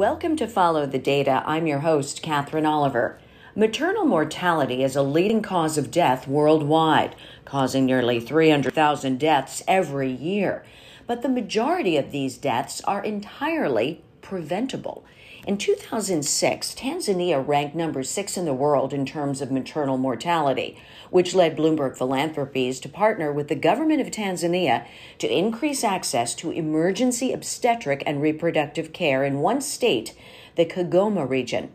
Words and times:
Welcome 0.00 0.36
to 0.36 0.46
Follow 0.46 0.86
the 0.86 0.98
Data. 0.98 1.42
I'm 1.44 1.66
your 1.66 1.80
host, 1.80 2.22
Katherine 2.22 2.64
Oliver. 2.64 3.18
Maternal 3.54 4.06
mortality 4.06 4.82
is 4.82 4.96
a 4.96 5.02
leading 5.02 5.42
cause 5.42 5.76
of 5.76 5.90
death 5.90 6.26
worldwide, 6.26 7.14
causing 7.44 7.84
nearly 7.84 8.18
300,000 8.18 9.20
deaths 9.20 9.62
every 9.68 10.10
year. 10.10 10.64
But 11.06 11.20
the 11.20 11.28
majority 11.28 11.98
of 11.98 12.12
these 12.12 12.38
deaths 12.38 12.80
are 12.82 13.04
entirely 13.04 14.02
preventable. 14.22 15.04
In 15.46 15.56
2006, 15.56 16.74
Tanzania 16.74 17.46
ranked 17.46 17.74
number 17.74 18.02
six 18.02 18.36
in 18.36 18.44
the 18.44 18.52
world 18.52 18.92
in 18.92 19.06
terms 19.06 19.40
of 19.40 19.50
maternal 19.50 19.96
mortality, 19.96 20.76
which 21.08 21.34
led 21.34 21.56
Bloomberg 21.56 21.96
Philanthropies 21.96 22.78
to 22.80 22.90
partner 22.90 23.32
with 23.32 23.48
the 23.48 23.54
government 23.54 24.02
of 24.02 24.10
Tanzania 24.10 24.86
to 25.18 25.34
increase 25.34 25.82
access 25.82 26.34
to 26.34 26.50
emergency 26.50 27.32
obstetric 27.32 28.02
and 28.04 28.20
reproductive 28.20 28.92
care 28.92 29.24
in 29.24 29.38
one 29.38 29.62
state, 29.62 30.14
the 30.56 30.66
Kigoma 30.66 31.26
region. 31.26 31.72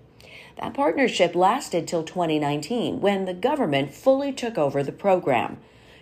That 0.62 0.76
partnership 0.76 1.36
lasted 1.36 1.88
till 1.88 2.04
2019 2.04 3.02
when 3.02 3.26
the 3.26 3.34
government 3.34 3.96
fully 3.96 4.32
took 4.32 4.60
over 4.60 4.84
the 4.84 4.92
program. 4.92 5.58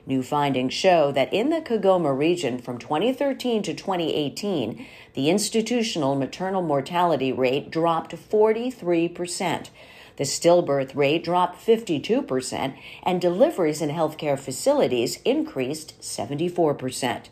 New 0.06 0.22
findings 0.22 0.74
show 0.74 1.14
that 1.14 1.32
in 1.34 1.50
the 1.50 1.62
Kigoma 1.62 2.18
region 2.18 2.60
from 2.60 2.78
2013 2.78 3.64
to 3.64 3.74
2018, 3.74 4.86
the 5.14 5.30
institutional 5.30 6.16
maternal 6.16 6.62
mortality 6.62 7.32
rate 7.32 7.72
dropped 7.72 8.14
43%. 8.14 9.70
The 10.18 10.24
stillbirth 10.26 10.96
rate 10.96 11.24
dropped 11.24 11.66
52%, 11.66 12.76
and 13.04 13.22
deliveries 13.22 13.82
in 13.82 13.90
healthcare 13.90 14.38
facilities 14.38 15.22
increased 15.24 16.00
74%. 16.02 17.30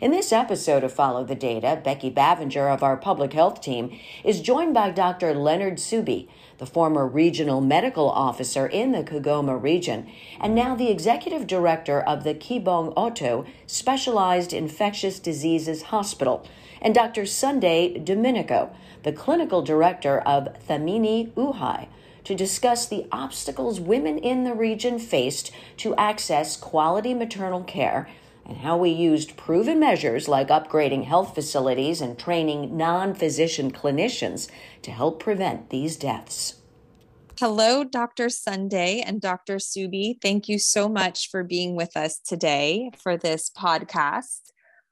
In 0.00 0.12
this 0.12 0.32
episode 0.32 0.82
of 0.82 0.94
Follow 0.94 1.24
the 1.24 1.34
Data, 1.34 1.78
Becky 1.84 2.10
Bavinger 2.10 2.72
of 2.72 2.82
our 2.82 2.96
public 2.96 3.34
health 3.34 3.60
team 3.60 4.00
is 4.24 4.40
joined 4.40 4.72
by 4.72 4.90
Dr. 4.92 5.34
Leonard 5.34 5.74
Subi, 5.74 6.26
the 6.56 6.64
former 6.64 7.06
regional 7.06 7.60
medical 7.60 8.08
officer 8.08 8.66
in 8.66 8.92
the 8.92 9.02
Kigoma 9.02 9.62
region, 9.62 10.10
and 10.40 10.54
now 10.54 10.74
the 10.74 10.90
executive 10.90 11.46
director 11.46 12.00
of 12.00 12.24
the 12.24 12.34
Kibong'oto 12.34 13.46
Specialized 13.66 14.54
Infectious 14.54 15.18
Diseases 15.18 15.82
Hospital, 15.82 16.46
and 16.80 16.94
Dr. 16.94 17.26
Sunday 17.26 17.98
Domenico, 17.98 18.74
the 19.02 19.12
clinical 19.12 19.60
director 19.60 20.20
of 20.20 20.48
Thamini 20.66 21.30
Uhai, 21.32 21.88
to 22.24 22.34
discuss 22.34 22.86
the 22.86 23.06
obstacles 23.12 23.78
women 23.78 24.16
in 24.16 24.44
the 24.44 24.54
region 24.54 24.98
faced 24.98 25.52
to 25.76 25.94
access 25.96 26.56
quality 26.56 27.12
maternal 27.12 27.62
care 27.62 28.08
and 28.50 28.58
how 28.58 28.76
we 28.76 28.90
used 28.90 29.36
proven 29.36 29.78
measures 29.78 30.26
like 30.26 30.48
upgrading 30.48 31.04
health 31.04 31.36
facilities 31.36 32.00
and 32.00 32.18
training 32.18 32.76
non 32.76 33.14
physician 33.14 33.70
clinicians 33.70 34.50
to 34.82 34.90
help 34.90 35.22
prevent 35.22 35.70
these 35.70 35.96
deaths. 35.96 36.56
Hello, 37.38 37.84
Dr. 37.84 38.28
Sunday 38.28 39.02
and 39.06 39.20
Dr. 39.20 39.56
Subi. 39.56 40.16
Thank 40.20 40.48
you 40.48 40.58
so 40.58 40.88
much 40.88 41.30
for 41.30 41.44
being 41.44 41.76
with 41.76 41.96
us 41.96 42.18
today 42.18 42.90
for 42.98 43.16
this 43.16 43.50
podcast. 43.56 44.40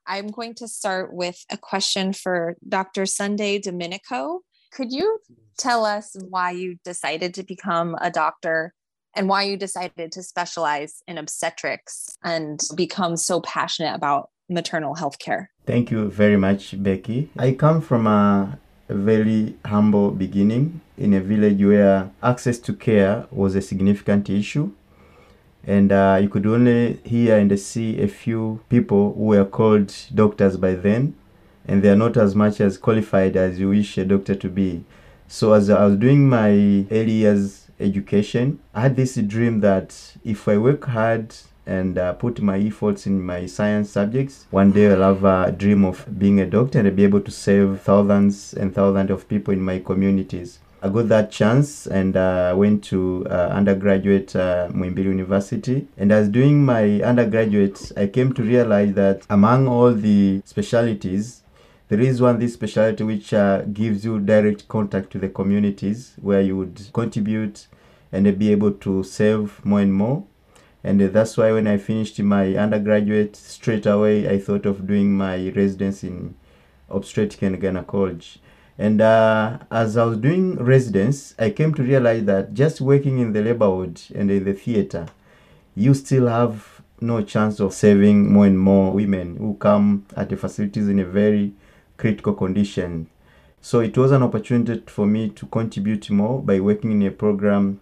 I'm 0.07 0.29
going 0.29 0.55
to 0.55 0.69
start 0.69 1.13
with 1.13 1.45
a 1.51 1.59
question 1.59 2.13
for 2.13 2.55
Dr. 2.67 3.07
Sunday 3.07 3.59
Domenico. 3.59 4.43
Could 4.73 4.93
you 4.93 5.19
tell 5.59 5.85
us 5.85 6.15
why 6.31 6.53
you 6.53 6.77
decided 6.85 7.35
to 7.35 7.43
become 7.43 7.97
a 8.01 8.11
doctor 8.11 8.73
and 9.19 9.29
why 9.29 9.43
you 9.43 9.57
decided 9.57 10.13
to 10.13 10.23
specialize 10.23 11.03
in 11.09 11.19
obstetrics 11.19 12.17
and 12.23 12.61
become 12.77 13.17
so 13.17 13.41
passionate 13.41 13.93
about 13.93 14.31
maternal 14.49 14.95
health 14.95 15.19
care? 15.19 15.51
Thank 15.67 15.91
you 15.91 16.09
very 16.09 16.37
much, 16.37 16.81
Becky. 16.81 17.29
I 17.37 17.53
come 17.53 17.81
from 17.83 18.07
a, 18.07 18.59
very 18.91 19.55
humble 19.67 20.11
beginning 20.11 20.81
in 20.97 21.13
a 21.13 21.21
village 21.21 21.63
where 21.63 22.11
access 22.23 22.59
to 22.59 22.73
care 22.73 23.27
was 23.31 23.55
a 23.55 23.61
significant 23.61 24.31
issue. 24.31 24.73
And 25.63 25.93
uh, 25.93 26.19
you 26.23 26.31
could 26.31 26.47
only 26.47 26.95
hear 27.05 27.37
and 27.37 27.61
see 27.61 28.01
a 28.01 28.09
few 28.09 28.61
people 28.71 29.13
who 29.13 29.25
were 29.25 29.45
called 29.45 29.95
doctors 30.15 30.57
by 30.57 30.75
then, 30.75 31.15
and 31.67 31.83
they 31.83 31.91
are 31.91 31.97
not 31.97 32.17
as 32.17 32.35
much 32.35 32.63
as 32.63 32.79
qualified 32.79 33.37
as 33.37 33.61
you 33.61 33.69
wish 33.69 33.99
a 33.99 34.07
doctor 34.07 34.35
to 34.37 34.49
be. 34.49 34.85
So, 35.27 35.53
as 35.53 35.69
I 35.69 35.85
was 35.85 35.97
doing 35.97 36.27
my 36.27 36.53
early 36.91 37.13
years 37.13 37.68
education, 37.81 38.61
I 38.75 38.83
had 38.83 38.97
this 38.97 39.15
dream 39.17 39.61
that 39.61 40.17
if 40.25 40.49
I 40.49 40.59
work 40.59 40.85
hard 40.85 41.35
and 41.67 41.99
uh, 41.99 42.15
put 42.15 42.41
my 42.41 42.59
efforts 42.59 43.07
in 43.07 43.23
my 43.23 43.47
science 43.47 43.91
subjects, 43.91 44.47
one 44.51 44.73
day 44.73 44.91
I'll 44.91 45.15
have 45.15 45.25
a 45.25 45.53
dream 45.53 45.85
of 45.85 46.19
being 46.19 46.41
a 46.41 46.47
doctor 46.47 46.79
and 46.79 46.89
I'll 46.89 46.95
be 46.95 47.05
able 47.05 47.21
to 47.21 47.31
save 47.31 47.81
thousands 47.83 48.55
and 48.55 48.75
thousands 48.75 49.11
of 49.11 49.29
people 49.29 49.53
in 49.53 49.61
my 49.61 49.79
communities. 49.79 50.59
I 50.81 50.89
got 50.91 51.09
that 51.09 51.33
chance 51.33 51.89
and 51.89 52.17
uh, 52.17 52.55
went 52.57 52.85
to 52.85 53.27
uh, 53.29 53.49
undergraduate 53.51 54.37
uh, 54.37 54.69
University. 54.73 55.89
And 55.97 56.13
as 56.13 56.29
doing 56.29 56.65
my 56.65 57.03
undergraduate, 57.03 57.91
I 57.97 58.07
came 58.07 58.33
to 58.35 58.43
realize 58.43 58.95
that 58.95 59.27
among 59.29 59.67
all 59.67 59.93
the 59.93 60.41
specialities, 60.45 61.43
there 61.89 62.01
is 62.01 62.21
one 62.21 62.39
this 62.39 62.55
specialty 62.55 63.03
which 63.03 63.33
uh, 63.33 63.63
gives 63.63 64.05
you 64.05 64.21
direct 64.21 64.69
contact 64.69 65.11
to 65.11 65.19
the 65.19 65.29
communities 65.29 66.15
where 66.21 66.43
you 66.43 66.57
would 66.57 66.91
contribute 66.93 67.67
and 68.13 68.39
be 68.39 68.53
able 68.53 68.73
to 68.73 69.03
save 69.03 69.65
more 69.65 69.81
and 69.81 69.95
more. 69.95 70.25
And 70.85 71.01
that's 71.01 71.37
why 71.37 71.53
when 71.53 71.67
I 71.67 71.79
finished 71.79 72.19
my 72.21 72.55
undergraduate, 72.55 73.37
straight 73.37 73.87
away 73.87 74.29
I 74.29 74.39
thought 74.39 74.67
of 74.67 74.87
doing 74.87 75.17
my 75.17 75.49
residence 75.51 76.05
in 76.05 76.35
obstetric 76.91 77.43
and 77.43 77.61
gynecology. 77.61 78.41
And 78.79 79.01
uh, 79.01 79.59
as 79.71 79.97
I 79.97 80.05
was 80.05 80.19
doing 80.19 80.57
residence, 80.57 81.35
I 81.39 81.51
came 81.51 81.75
to 81.75 81.83
realize 81.83 82.25
that 82.27 82.55
just 82.55 82.81
working 82.81 83.19
in 83.19 83.33
the 83.33 83.43
labor 83.43 83.69
ward 83.69 84.01
and 84.15 84.31
in 84.31 84.45
the 84.45 84.53
theater, 84.53 85.07
you 85.75 85.95
still 85.95 86.29
have 86.29 86.81
no 87.01 87.23
chance 87.23 87.61
of 87.61 87.73
saving 87.73 88.33
more 88.33 88.47
and 88.47 88.59
more 88.59 88.93
women 88.93 89.37
who 89.37 89.55
come 89.55 90.07
at 90.17 90.29
the 90.29 90.37
facilities 90.37 90.89
in 90.89 90.99
a 90.99 91.05
very 91.05 91.53
critical 91.99 92.33
condition. 92.33 93.09
So 93.61 93.81
it 93.81 93.99
was 93.99 94.13
an 94.13 94.23
opportunity 94.23 94.83
for 94.87 95.07
me 95.07 95.29
to 95.31 95.47
contribute 95.47 96.09
more 96.11 96.41
by 96.41 96.61
working 96.61 96.93
in 96.93 97.07
a 97.07 97.11
program 97.11 97.81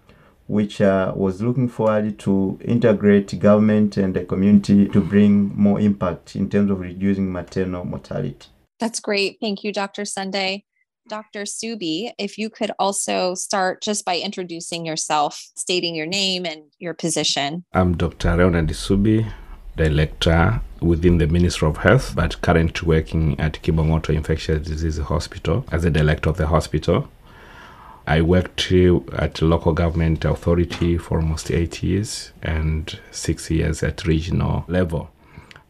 which 0.48 0.80
uh, 0.80 1.12
was 1.14 1.42
looking 1.42 1.68
forward 1.68 2.18
to 2.20 2.58
integrate 2.64 3.38
government 3.38 3.96
and 3.96 4.14
the 4.14 4.24
community 4.24 4.88
to 4.88 5.00
bring 5.00 5.52
more 5.56 5.80
impact 5.80 6.36
in 6.36 6.48
terms 6.48 6.70
of 6.70 6.80
reducing 6.80 7.32
maternal 7.32 7.84
mortality. 7.84 8.48
That's 8.78 9.00
great. 9.00 9.38
Thank 9.40 9.64
you, 9.64 9.72
Dr. 9.72 10.04
Sunday. 10.04 10.64
Dr. 11.08 11.42
Subi, 11.42 12.10
if 12.18 12.36
you 12.36 12.50
could 12.50 12.72
also 12.78 13.34
start 13.34 13.80
just 13.80 14.04
by 14.04 14.18
introducing 14.18 14.84
yourself, 14.84 15.40
stating 15.56 15.94
your 15.94 16.06
name 16.06 16.44
and 16.44 16.64
your 16.78 16.94
position. 16.94 17.64
I'm 17.72 17.96
Dr. 17.96 18.36
Leonard 18.36 18.68
Subi, 18.70 19.32
director 19.76 20.60
within 20.80 21.18
the 21.18 21.26
Ministry 21.26 21.68
of 21.68 21.78
Health, 21.78 22.14
but 22.14 22.40
currently 22.42 22.86
working 22.86 23.38
at 23.38 23.62
Kibong'oto 23.62 24.14
Infectious 24.14 24.66
Disease 24.66 24.98
Hospital 24.98 25.64
as 25.70 25.82
the 25.82 25.90
director 25.90 26.30
of 26.30 26.36
the 26.36 26.46
hospital. 26.46 27.08
I 28.06 28.20
worked 28.20 28.70
at 28.70 29.42
local 29.42 29.72
government 29.72 30.24
authority 30.24 30.96
for 30.96 31.18
almost 31.18 31.50
eight 31.50 31.82
years 31.82 32.32
and 32.42 32.98
six 33.10 33.50
years 33.50 33.82
at 33.82 34.06
regional 34.06 34.64
level. 34.68 35.10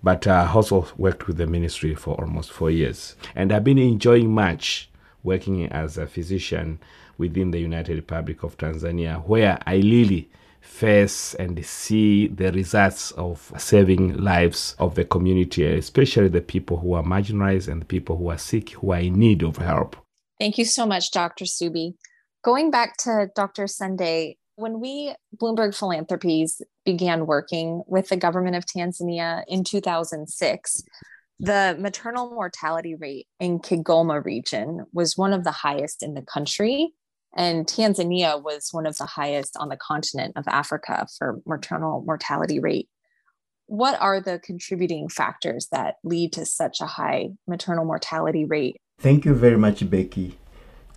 But 0.03 0.27
I 0.27 0.47
also 0.53 0.87
worked 0.97 1.27
with 1.27 1.39
the 1.39 1.47
ministry 1.47 1.95
for 1.95 2.15
almost 2.21 2.53
four 2.53 2.71
years. 2.71 3.16
And 3.34 3.53
I've 3.53 3.65
been 3.65 3.78
enjoying 3.78 4.33
much 4.33 4.91
working 5.25 5.66
as 5.66 5.97
a 5.97 6.06
physician 6.06 6.78
within 7.19 7.50
the 7.50 7.59
United 7.59 7.97
Republic 7.97 8.43
of 8.43 8.59
Tanzania, 8.59 9.27
where 9.27 9.59
I 9.66 9.77
really 9.77 10.28
face 10.66 11.34
and 11.34 11.65
see 11.65 12.27
the 12.28 12.53
results 12.53 13.13
of 13.13 13.53
saving 13.57 14.16
lives 14.18 14.77
of 14.78 14.95
the 14.95 15.04
community, 15.04 15.65
especially 15.65 16.28
the 16.28 16.41
people 16.41 16.78
who 16.78 16.95
are 16.95 17.03
marginalized 17.03 17.68
and 17.68 17.83
the 17.83 17.86
people 17.86 18.16
who 18.16 18.30
are 18.30 18.39
sick, 18.39 18.71
who 18.71 18.92
are 18.92 19.01
in 19.01 19.18
need 19.18 19.42
of 19.42 19.57
help. 19.57 19.97
Thank 20.39 20.59
you 20.59 20.65
so 20.65 20.86
much, 20.86 21.10
Dr. 21.13 21.45
Subi. 21.45 21.95
Going 22.45 22.71
back 22.71 22.97
to 22.98 23.28
Dr. 23.34 23.66
Sunday, 23.66 24.36
when 24.57 24.80
we, 24.80 25.15
Bloomberg 25.36 25.74
Philanthropies, 25.74 26.63
began 26.84 27.27
working 27.27 27.83
with 27.86 28.09
the 28.09 28.16
government 28.16 28.57
of 28.57 28.65
Tanzania 28.66 29.45
in 29.48 29.65
2006, 29.65 30.83
the 31.39 31.77
maternal 31.78 32.30
mortality 32.30 32.95
rate 32.95 33.27
in 33.39 33.59
Kigoma 33.59 34.24
region 34.24 34.86
was 34.92 35.16
one 35.16 35.33
of 35.33 35.45
the 35.45 35.51
highest 35.51 36.03
in 36.03 36.15
the 36.15 36.22
country. 36.22 36.95
And 37.36 37.66
Tanzania 37.66 38.42
was 38.42 38.71
one 38.72 38.86
of 38.86 38.97
the 38.97 39.06
highest 39.06 39.56
on 39.59 39.68
the 39.68 39.77
continent 39.77 40.33
of 40.36 40.48
Africa 40.48 41.06
for 41.18 41.41
maternal 41.47 42.03
mortality 42.06 42.59
rate. 42.59 42.88
What 43.66 44.00
are 44.00 44.21
the 44.21 44.38
contributing 44.38 45.09
factors 45.09 45.68
that 45.71 45.97
lead 46.03 46.33
to 46.33 46.47
such 46.47 46.80
a 46.80 46.86
high 46.86 47.30
maternal 47.47 47.84
mortality 47.84 48.44
rate? 48.44 48.77
Thank 48.98 49.24
you 49.24 49.34
very 49.34 49.59
much, 49.59 49.88
Becky. 49.88 50.38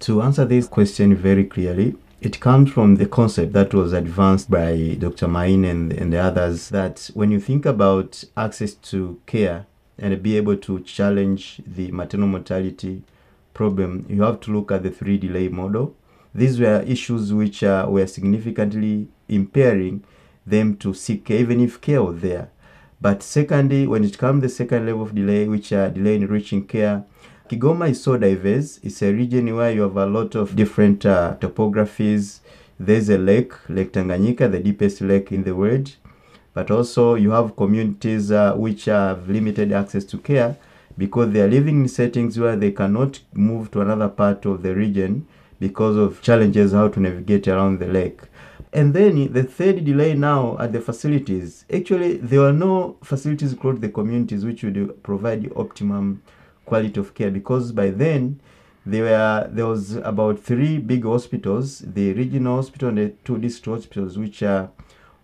To 0.01 0.21
answer 0.21 0.45
this 0.45 0.67
question 0.67 1.15
very 1.15 1.43
clearly, 1.43 1.95
It 2.21 2.41
comes 2.41 2.69
from 2.69 2.97
the 2.97 3.05
concept 3.05 3.53
that 3.53 3.73
was 3.73 3.93
advanced 3.93 4.51
by 4.51 4.97
Dr. 4.99 5.29
Maine 5.29 5.63
and, 5.63 5.93
and 5.93 6.11
the 6.11 6.17
others 6.17 6.67
that 6.67 7.09
when 7.13 7.31
you 7.31 7.39
think 7.39 7.65
about 7.65 8.25
access 8.35 8.73
to 8.73 9.21
care 9.25 9.67
and 9.97 10.21
be 10.21 10.35
able 10.35 10.57
to 10.57 10.81
challenge 10.81 11.61
the 11.65 11.91
maternal 11.91 12.27
mortality 12.27 13.03
problem, 13.53 14.05
you 14.09 14.23
have 14.23 14.41
to 14.41 14.51
look 14.51 14.69
at 14.69 14.83
the 14.83 14.89
three 14.89 15.17
delay 15.17 15.47
model. 15.47 15.95
These 16.33 16.59
were 16.59 16.81
issues 16.81 17.33
which 17.33 17.63
uh, 17.63 17.87
were 17.89 18.07
significantly 18.07 19.07
impairing 19.27 20.03
them 20.45 20.77
to 20.77 20.93
seek 20.93 21.25
care, 21.25 21.39
even 21.39 21.59
if 21.59 21.81
care 21.81 22.03
was 22.03 22.21
there. 22.21 22.49
But 23.01 23.23
secondly, 23.23 23.87
when 23.87 24.03
it 24.03 24.17
comes 24.17 24.41
the 24.41 24.49
second 24.49 24.85
level 24.85 25.03
of 25.03 25.15
delay, 25.15 25.47
which 25.47 25.71
are 25.71 25.89
delay 25.89 26.15
in 26.15 26.27
reaching 26.27 26.65
care, 26.65 27.03
Kigoma 27.49 27.89
is 27.89 28.03
so 28.03 28.17
diverse. 28.17 28.79
It's 28.83 29.01
a 29.01 29.11
region 29.11 29.55
where 29.55 29.71
you 29.71 29.81
have 29.81 29.97
a 29.97 30.05
lot 30.05 30.35
of 30.35 30.55
different 30.55 31.05
uh, 31.05 31.35
topographies. 31.39 32.41
There's 32.79 33.09
a 33.09 33.17
lake, 33.17 33.53
Lake 33.69 33.93
Tanganyika, 33.93 34.51
the 34.51 34.59
deepest 34.59 35.01
lake 35.01 35.31
in 35.31 35.43
the 35.43 35.55
world. 35.55 35.95
But 36.53 36.69
also 36.69 37.15
you 37.15 37.31
have 37.31 37.55
communities 37.55 38.31
uh, 38.31 38.53
which 38.53 38.85
have 38.85 39.29
limited 39.29 39.71
access 39.71 40.03
to 40.05 40.17
care 40.17 40.57
because 40.97 41.31
they 41.31 41.41
are 41.41 41.47
living 41.47 41.81
in 41.81 41.87
settings 41.87 42.37
where 42.37 42.55
they 42.55 42.71
cannot 42.71 43.19
move 43.33 43.71
to 43.71 43.81
another 43.81 44.09
part 44.09 44.45
of 44.45 44.61
the 44.61 44.75
region 44.75 45.25
because 45.59 45.97
of 45.97 46.21
challenges 46.21 46.71
how 46.71 46.87
to 46.87 46.99
navigate 46.99 47.47
around 47.47 47.79
the 47.79 47.87
lake. 47.87 48.21
And 48.71 48.93
then 48.93 49.33
the 49.33 49.43
third 49.43 49.83
delay 49.83 50.13
now 50.13 50.57
at 50.59 50.73
the 50.73 50.81
facilities. 50.81 51.65
Actually, 51.73 52.17
there 52.17 52.41
were 52.41 52.53
no 52.53 52.97
facilities 53.03 53.53
across 53.53 53.79
the 53.79 53.89
communities 53.89 54.45
which 54.45 54.63
would 54.63 55.01
provide 55.03 55.51
optimum 55.55 56.21
quality 56.65 56.99
of 56.99 57.15
care 57.15 57.31
because 57.31 57.71
by 57.71 57.89
then 57.89 58.39
there 58.85 59.03
were 59.03 59.49
there 59.51 59.65
was 59.65 59.95
about 59.95 60.39
three 60.39 60.77
big 60.77 61.03
hospitals, 61.03 61.79
the 61.79 62.13
regional 62.13 62.57
hospital 62.57 62.89
and 62.89 62.97
the 62.97 63.09
two 63.23 63.37
district 63.39 63.81
hospitals, 63.81 64.17
which 64.17 64.43
are 64.43 64.69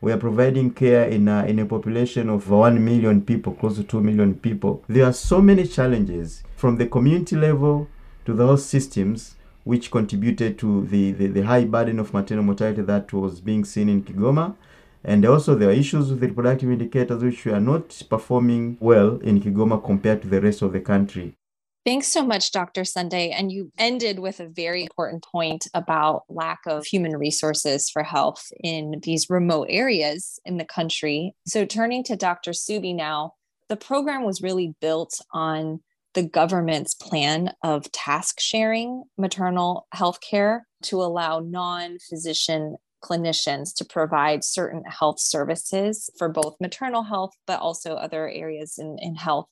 were 0.02 0.18
providing 0.18 0.72
care 0.72 1.08
in 1.08 1.28
a, 1.28 1.46
in 1.46 1.58
a 1.60 1.66
population 1.66 2.30
of 2.30 2.50
1 2.50 2.84
million 2.84 3.22
people, 3.22 3.54
close 3.54 3.78
to 3.78 3.84
2 3.84 4.02
million 4.02 4.36
people. 4.36 4.84
There 4.88 5.06
are 5.06 5.14
so 5.14 5.42
many 5.42 5.66
challenges 5.66 6.44
from 6.56 6.78
the 6.78 6.86
community 6.86 7.36
level 7.36 7.88
to 8.26 8.34
the 8.34 8.46
health 8.46 8.62
systems 8.62 9.35
which 9.66 9.92
contributed 9.92 10.58
to 10.60 10.86
the, 10.86 11.12
the, 11.12 11.28
the 11.28 11.42
high 11.42 11.66
burden 11.66 12.00
of 12.00 12.14
maternal 12.14 12.44
mortality 12.44 12.84
that 12.84 13.12
was 13.12 13.42
being 13.42 13.66
seen 13.66 13.90
in 13.90 14.04
Kigoma. 14.04 14.56
And 15.04 15.26
also 15.26 15.56
there 15.56 15.70
are 15.70 15.74
issues 15.74 16.10
with 16.10 16.20
the 16.20 16.28
reproductive 16.28 16.72
indicators 16.72 17.22
which 17.22 17.46
were 17.46 17.60
not 17.60 18.02
performing 18.10 18.78
well 18.80 19.18
in 19.18 19.42
Kigoma 19.42 19.84
compared 19.84 20.22
to 20.22 20.28
the 20.28 20.40
rest 20.40 20.62
of 20.62 20.72
the 20.72 20.80
country. 20.80 21.36
Thanks 21.84 22.08
so 22.08 22.26
much, 22.26 22.52
Dr. 22.52 22.84
Sunday. 22.84 23.30
And 23.30 23.52
you 23.52 23.72
ended 23.78 24.20
with 24.20 24.40
a 24.40 24.48
very 24.48 24.84
important 24.84 25.24
point 25.24 25.68
about 25.74 26.24
lack 26.30 26.60
of 26.66 26.86
human 26.86 27.16
resources 27.18 27.90
for 27.92 28.02
health 28.02 28.52
in 28.64 29.00
these 29.04 29.30
remote 29.30 29.68
areas 29.70 30.40
in 30.46 30.58
the 30.58 30.66
country. 30.66 31.36
So, 31.46 31.64
turning 31.66 32.04
to 32.06 32.16
Dr. 32.16 32.52
Subi 32.52 32.96
now, 32.96 33.34
the 33.70 33.78
program 33.78 34.24
was 34.24 34.42
really 34.42 34.74
built 34.82 35.22
on 35.32 35.82
the 36.16 36.24
government's 36.24 36.94
plan 36.94 37.54
of 37.64 37.92
task 37.92 38.40
sharing 38.40 39.04
maternal 39.18 39.88
health 39.94 40.20
care 40.22 40.68
to 40.84 41.02
allow 41.02 41.40
non 41.40 41.98
physician 42.10 42.78
clinicians 43.04 43.76
to 43.76 43.86
provide 43.86 44.44
certain 44.44 44.84
health 44.86 45.20
services 45.20 46.10
for 46.18 46.28
both 46.28 46.56
maternal 46.60 47.04
health, 47.04 47.32
but 47.46 47.60
also 47.60 47.94
other 47.94 48.28
areas 48.28 48.80
in, 48.80 48.98
in 49.00 49.14
health 49.14 49.48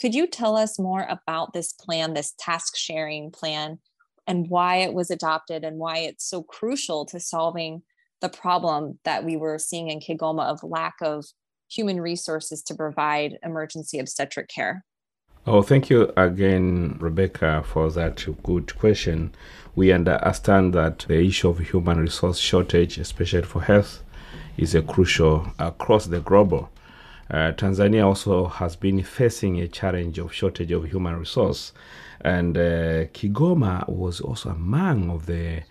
could 0.00 0.14
you 0.14 0.26
tell 0.26 0.56
us 0.56 0.78
more 0.78 1.06
about 1.08 1.52
this 1.52 1.72
plan, 1.72 2.14
this 2.14 2.34
task 2.38 2.76
sharing 2.76 3.30
plan, 3.30 3.78
and 4.26 4.48
why 4.48 4.76
it 4.76 4.92
was 4.92 5.10
adopted 5.10 5.64
and 5.64 5.78
why 5.78 5.98
it's 5.98 6.28
so 6.28 6.42
crucial 6.42 7.04
to 7.06 7.20
solving 7.20 7.82
the 8.20 8.28
problem 8.28 8.98
that 9.04 9.24
we 9.24 9.36
were 9.36 9.58
seeing 9.58 9.90
in 9.90 10.00
Kigoma 10.00 10.44
of 10.44 10.62
lack 10.62 10.94
of 11.00 11.24
human 11.70 12.00
resources 12.00 12.62
to 12.64 12.74
provide 12.74 13.38
emergency 13.42 13.98
obstetric 13.98 14.48
care? 14.48 14.84
Oh, 15.46 15.60
thank 15.60 15.90
you 15.90 16.10
again, 16.16 16.96
Rebecca, 16.98 17.62
for 17.66 17.90
that 17.90 18.26
good 18.44 18.78
question. 18.78 19.34
We 19.74 19.92
understand 19.92 20.72
that 20.72 21.00
the 21.00 21.20
issue 21.20 21.50
of 21.50 21.58
human 21.58 22.00
resource 22.00 22.38
shortage, 22.38 22.96
especially 22.96 23.42
for 23.42 23.60
health, 23.60 24.02
is 24.56 24.74
a 24.74 24.80
crucial 24.80 25.52
across 25.58 26.06
the 26.06 26.20
global. 26.20 26.70
Uh, 27.30 27.52
Tanzania 27.52 28.06
also 28.06 28.46
has 28.46 28.74
been 28.74 29.02
facing 29.02 29.60
a 29.60 29.68
challenge 29.68 30.18
of 30.18 30.32
shortage 30.32 30.72
of 30.72 30.86
human 30.86 31.18
resource, 31.18 31.72
and 32.22 32.56
uh, 32.56 33.04
Kigoma 33.12 33.86
was 33.86 34.22
also 34.22 34.48
among 34.48 35.10
of 35.10 35.26
the 35.26 35.62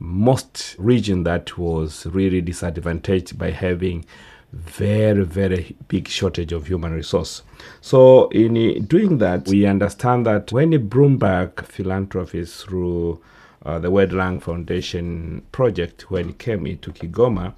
most 0.00 0.74
region 0.76 1.22
that 1.22 1.56
was 1.56 2.04
really 2.06 2.40
disadvantaged 2.40 3.38
by 3.38 3.52
having 3.52 4.04
very 4.52 5.24
very 5.24 5.76
big 5.88 6.08
shortage 6.08 6.52
of 6.52 6.66
human 6.66 6.92
resource 6.92 7.42
so 7.80 8.28
in 8.28 8.84
doing 8.86 9.18
that 9.18 9.46
we 9.46 9.64
understand 9.64 10.26
that 10.26 10.50
when 10.50 10.72
bloomberg 10.88 11.64
philanthropies 11.64 12.62
through 12.62 13.20
uh, 13.64 13.78
the 13.78 13.90
world 13.90 14.12
Lung 14.12 14.40
foundation 14.40 15.42
project 15.52 16.10
when 16.10 16.30
it 16.30 16.38
came 16.38 16.66
into 16.66 16.90
kigoma 16.90 17.54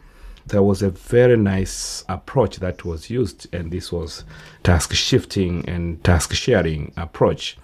there 0.46 0.62
was 0.62 0.82
a 0.82 0.90
very 0.90 1.36
nice 1.36 2.04
approach 2.08 2.56
that 2.56 2.84
was 2.84 3.10
used, 3.10 3.52
and 3.54 3.70
this 3.70 3.92
was 3.92 4.24
task 4.62 4.92
shifting 4.92 5.68
and 5.68 6.02
task 6.02 6.32
sharing 6.32 6.92
approach. 6.96 7.56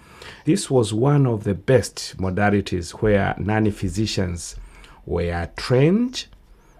This 0.45 0.69
was 0.69 0.93
one 0.93 1.25
of 1.25 1.43
the 1.43 1.53
best 1.53 2.15
modalities 2.17 2.91
where 2.91 3.35
non 3.37 3.69
physicians 3.71 4.55
were 5.05 5.49
trained 5.57 6.27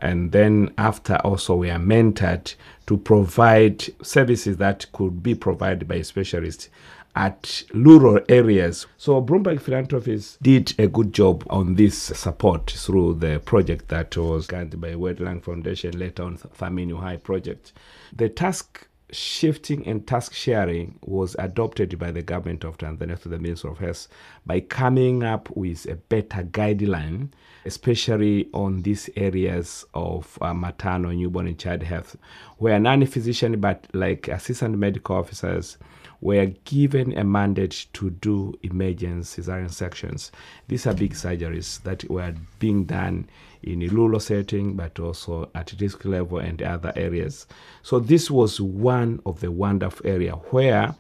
and 0.02 0.32
then 0.32 0.74
after 0.78 1.16
also 1.18 1.56
we 1.56 1.70
are 1.70 1.80
mentored 1.80 2.56
to 2.88 2.98
provide 2.98 3.84
services 4.04 4.58
that 4.58 4.92
could 4.92 5.22
be 5.22 5.36
provided 5.36 5.88
by 5.88 6.02
specialists 6.02 6.70
at 7.16 7.64
rural 7.74 8.20
areas. 8.30 8.88
So 8.98 9.22
Bloomberg 9.22 9.60
Philanthropies 9.62 10.38
did 10.42 10.74
a 10.80 10.88
good 10.88 11.14
job 11.14 11.44
on 11.50 11.76
this 11.76 11.98
support 11.98 12.70
through 12.72 13.16
the 13.16 13.40
project 13.40 13.88
that 13.90 14.16
was 14.16 14.48
granted 14.48 14.80
by 14.80 14.96
World 14.96 15.20
Foundation, 15.44 15.98
later 15.98 16.24
on 16.24 16.38
Thamini 16.38 16.94
Uhai 16.94 17.22
project. 17.22 17.74
The 18.16 18.30
task 18.30 18.88
shifting 19.12 19.86
and 19.88 20.06
task 20.08 20.34
sharing 20.34 21.00
was 21.02 21.36
adopted 21.40 21.98
by 21.98 22.12
the 22.12 22.22
government 22.22 22.64
of 22.64 22.78
Tanzania 22.78 23.18
through 23.18 23.32
the 23.32 23.40
Minister 23.40 23.70
of 23.70 23.80
Health 23.80 24.08
by 24.46 24.60
coming 24.60 25.24
up 25.24 25.50
with 25.56 25.86
a 25.88 25.96
better 25.96 26.44
guideline, 26.44 27.30
especially 27.66 28.50
on 28.54 28.82
these 28.84 29.10
areas 29.16 29.86
of 29.94 30.38
uh, 30.42 30.54
maternal, 30.54 31.12
newborn, 31.12 31.48
and 31.48 31.60
child 31.60 31.84
health, 31.84 32.16
where 32.58 32.80
non-physician 32.80 33.60
but 33.60 33.88
like 33.94 34.28
assistant 34.28 34.78
medical 34.78 35.16
officers 35.16 35.78
were 36.22 36.48
given 36.66 37.18
a 37.18 37.24
mandate 37.24 37.86
to 37.94 38.10
do 38.10 38.54
emergency 38.64 39.42
cesarean 39.42 39.72
sections. 39.72 40.32
These 40.68 40.86
are 40.86 40.94
big 40.94 41.14
surgeries 41.14 41.82
that 41.84 42.10
were 42.10 42.34
being 42.60 42.84
done 42.86 43.30
in 43.64 43.80
rural 43.88 44.20
setting, 44.20 44.76
but 44.76 45.00
also 45.00 45.50
at 45.56 45.74
risk 45.80 46.06
level 46.06 46.40
and 46.40 46.62
other 46.62 46.94
areas. 46.96 47.48
So 47.82 48.00
this 48.00 48.32
was 48.32 48.62
one 48.62 49.22
of 49.26 49.40
the 49.42 49.52
wonderful 49.52 50.08
area 50.08 50.34
where 50.34 50.96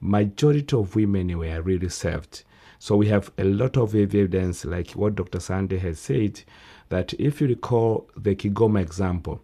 majority 0.00 0.76
of 0.76 0.96
women 0.96 1.38
were 1.38 1.60
really 1.62 1.88
served. 1.88 2.42
So 2.78 2.96
we 2.96 3.08
have 3.08 3.30
a 3.36 3.44
lot 3.44 3.76
of 3.76 3.94
evidence, 3.94 4.64
like 4.64 4.92
what 4.92 5.14
Dr. 5.14 5.38
Sunday 5.38 5.78
has 5.78 5.98
said, 5.98 6.42
that 6.88 7.12
if 7.14 7.40
you 7.40 7.46
recall 7.46 8.08
the 8.16 8.34
Kigoma 8.34 8.80
example, 8.80 9.42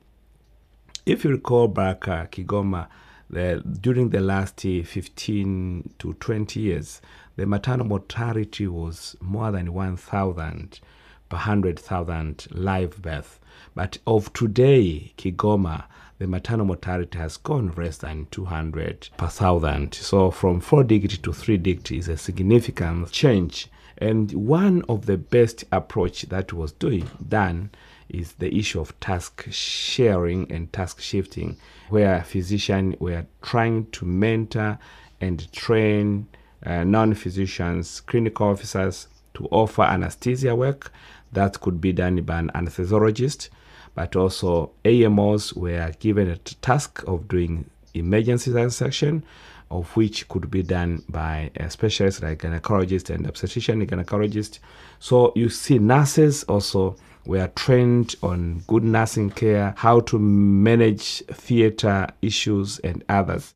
if 1.05 1.23
you 1.23 1.31
recall 1.31 1.69
back 1.69 2.09
uh, 2.09 2.27
Kigoma, 2.27 2.89
the, 3.29 3.63
during 3.81 4.11
the 4.11 4.21
last 4.21 4.61
15 4.61 5.95
to 5.99 6.15
20 6.15 6.61
years, 6.61 7.01
the 7.37 7.47
maternal 7.47 7.87
mortality 7.87 8.67
was 8.67 9.17
more 9.21 9.53
than 9.53 9.73
1,000 9.73 10.81
per 11.29 11.37
100,000 11.37 12.47
live 12.51 13.01
birth. 13.03 13.39
But 13.75 13.99
of 14.07 14.33
today, 14.33 15.13
Kigoma, 15.19 15.85
the 16.19 16.27
maternal 16.27 16.67
mortality 16.67 17.19
has 17.19 17.37
gone 17.37 17.73
less 17.77 17.99
than 17.99 18.27
200 18.31 19.11
per 19.17 19.27
thousand. 19.27 19.95
So 19.95 20.31
from 20.31 20.61
4 20.61 20.85
degree 20.85 21.09
to 21.09 21.33
3 21.33 21.59
degree 21.59 21.99
is 21.99 22.09
a 22.09 22.17
significant 22.17 23.11
change. 23.13 23.69
And 23.99 24.33
one 24.33 24.83
of 24.89 25.07
the 25.07 25.17
best 25.17 25.65
approach 25.73 26.23
that 26.23 26.53
was 26.53 26.73
doing 26.73 27.09
done 27.29 27.71
is 28.09 28.33
the 28.35 28.55
issue 28.55 28.81
of 28.81 28.99
task 29.01 29.47
sharing 29.51 30.51
and 30.53 30.73
task 30.73 31.01
shifting, 31.01 31.57
where 31.89 32.23
physicians 32.23 32.97
were 33.01 33.27
trying 33.43 33.87
to 33.93 34.05
mentor 34.05 34.79
and 35.21 35.51
train 35.53 36.29
uh, 36.65 36.85
non 36.85 37.15
physicians, 37.15 38.01
clinical 38.01 38.49
officers 38.49 39.09
to 39.35 39.47
offer 39.51 39.83
anesthesia 39.83 40.55
work 40.55 40.91
that 41.33 41.61
could 41.61 41.81
be 41.81 41.93
done 41.93 42.23
by 42.23 42.39
an 42.39 42.51
anesthesiologist, 42.55 43.49
but 43.95 44.17
also 44.17 44.71
AMOs 44.85 45.57
were 45.57 45.93
given 45.99 46.29
a 46.29 46.37
task 46.37 47.03
of 47.07 47.29
doing 47.29 47.69
emergency 47.95 48.71
section 48.71 49.25
of 49.71 49.97
which 49.97 50.29
could 50.29 50.49
be 50.49 50.63
done 50.63 51.03
by 51.09 51.51
a 51.57 51.69
specialist 51.69 52.23
like 52.23 52.39
gynecologist 52.39 53.13
and 53.13 53.27
obstetrician 53.27 53.85
gynecologist. 53.85 54.61
So 55.01 55.33
you 55.35 55.49
see 55.49 55.79
nurses 55.79 56.45
also 56.45 56.97
We 57.27 57.41
are 57.41 57.49
trained 57.49 58.15
on 58.23 58.63
good 58.69 58.85
nursing 58.85 59.31
care, 59.31 59.75
how 59.77 60.01
to 60.01 60.19
manage 60.19 61.25
theater 61.27 62.07
issues, 62.23 62.79
and 62.79 63.03
others. 63.09 63.53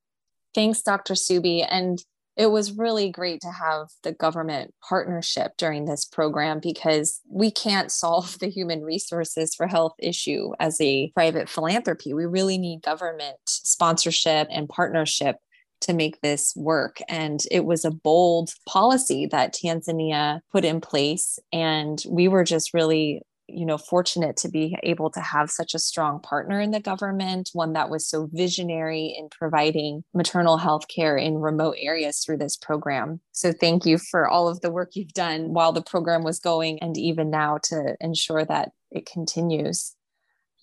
Thanks, 0.54 0.82
Dr. 0.82 1.14
Subi. 1.14 1.64
And 1.70 2.04
it 2.40 2.50
was 2.50 2.72
really 2.72 3.10
great 3.10 3.42
to 3.42 3.50
have 3.50 3.88
the 4.02 4.12
government 4.12 4.72
partnership 4.88 5.52
during 5.58 5.84
this 5.84 6.06
program 6.06 6.58
because 6.58 7.20
we 7.28 7.50
can't 7.50 7.92
solve 8.02 8.38
the 8.38 8.48
human 8.48 8.82
resources 8.82 9.54
for 9.54 9.66
health 9.66 9.92
issue 9.98 10.52
as 10.58 10.80
a 10.80 11.10
private 11.10 11.50
philanthropy. 11.50 12.14
We 12.14 12.24
really 12.24 12.56
need 12.56 12.80
government 12.80 13.36
sponsorship 13.44 14.48
and 14.50 14.70
partnership 14.70 15.36
to 15.82 15.92
make 15.92 16.22
this 16.22 16.54
work. 16.56 17.02
And 17.10 17.40
it 17.50 17.66
was 17.66 17.84
a 17.84 17.90
bold 17.90 18.54
policy 18.66 19.26
that 19.26 19.54
Tanzania 19.54 20.40
put 20.50 20.64
in 20.64 20.80
place. 20.80 21.38
And 21.52 22.02
we 22.08 22.26
were 22.26 22.44
just 22.44 22.72
really 22.72 23.22
you 23.54 23.66
know 23.66 23.78
fortunate 23.78 24.36
to 24.38 24.48
be 24.48 24.76
able 24.82 25.10
to 25.10 25.20
have 25.20 25.50
such 25.50 25.74
a 25.74 25.78
strong 25.78 26.20
partner 26.20 26.60
in 26.60 26.70
the 26.70 26.80
government 26.80 27.50
one 27.52 27.72
that 27.72 27.90
was 27.90 28.06
so 28.06 28.28
visionary 28.32 29.14
in 29.18 29.28
providing 29.30 30.02
maternal 30.14 30.56
health 30.56 30.88
care 30.88 31.16
in 31.16 31.38
remote 31.38 31.76
areas 31.78 32.20
through 32.20 32.38
this 32.38 32.56
program. 32.56 33.20
So 33.32 33.52
thank 33.52 33.86
you 33.86 33.98
for 33.98 34.28
all 34.28 34.48
of 34.48 34.60
the 34.60 34.70
work 34.70 34.90
you've 34.94 35.12
done 35.12 35.52
while 35.52 35.72
the 35.72 35.82
program 35.82 36.22
was 36.22 36.38
going 36.38 36.80
and 36.80 36.96
even 36.96 37.30
now 37.30 37.58
to 37.64 37.96
ensure 38.00 38.44
that 38.44 38.72
it 38.90 39.06
continues 39.06 39.94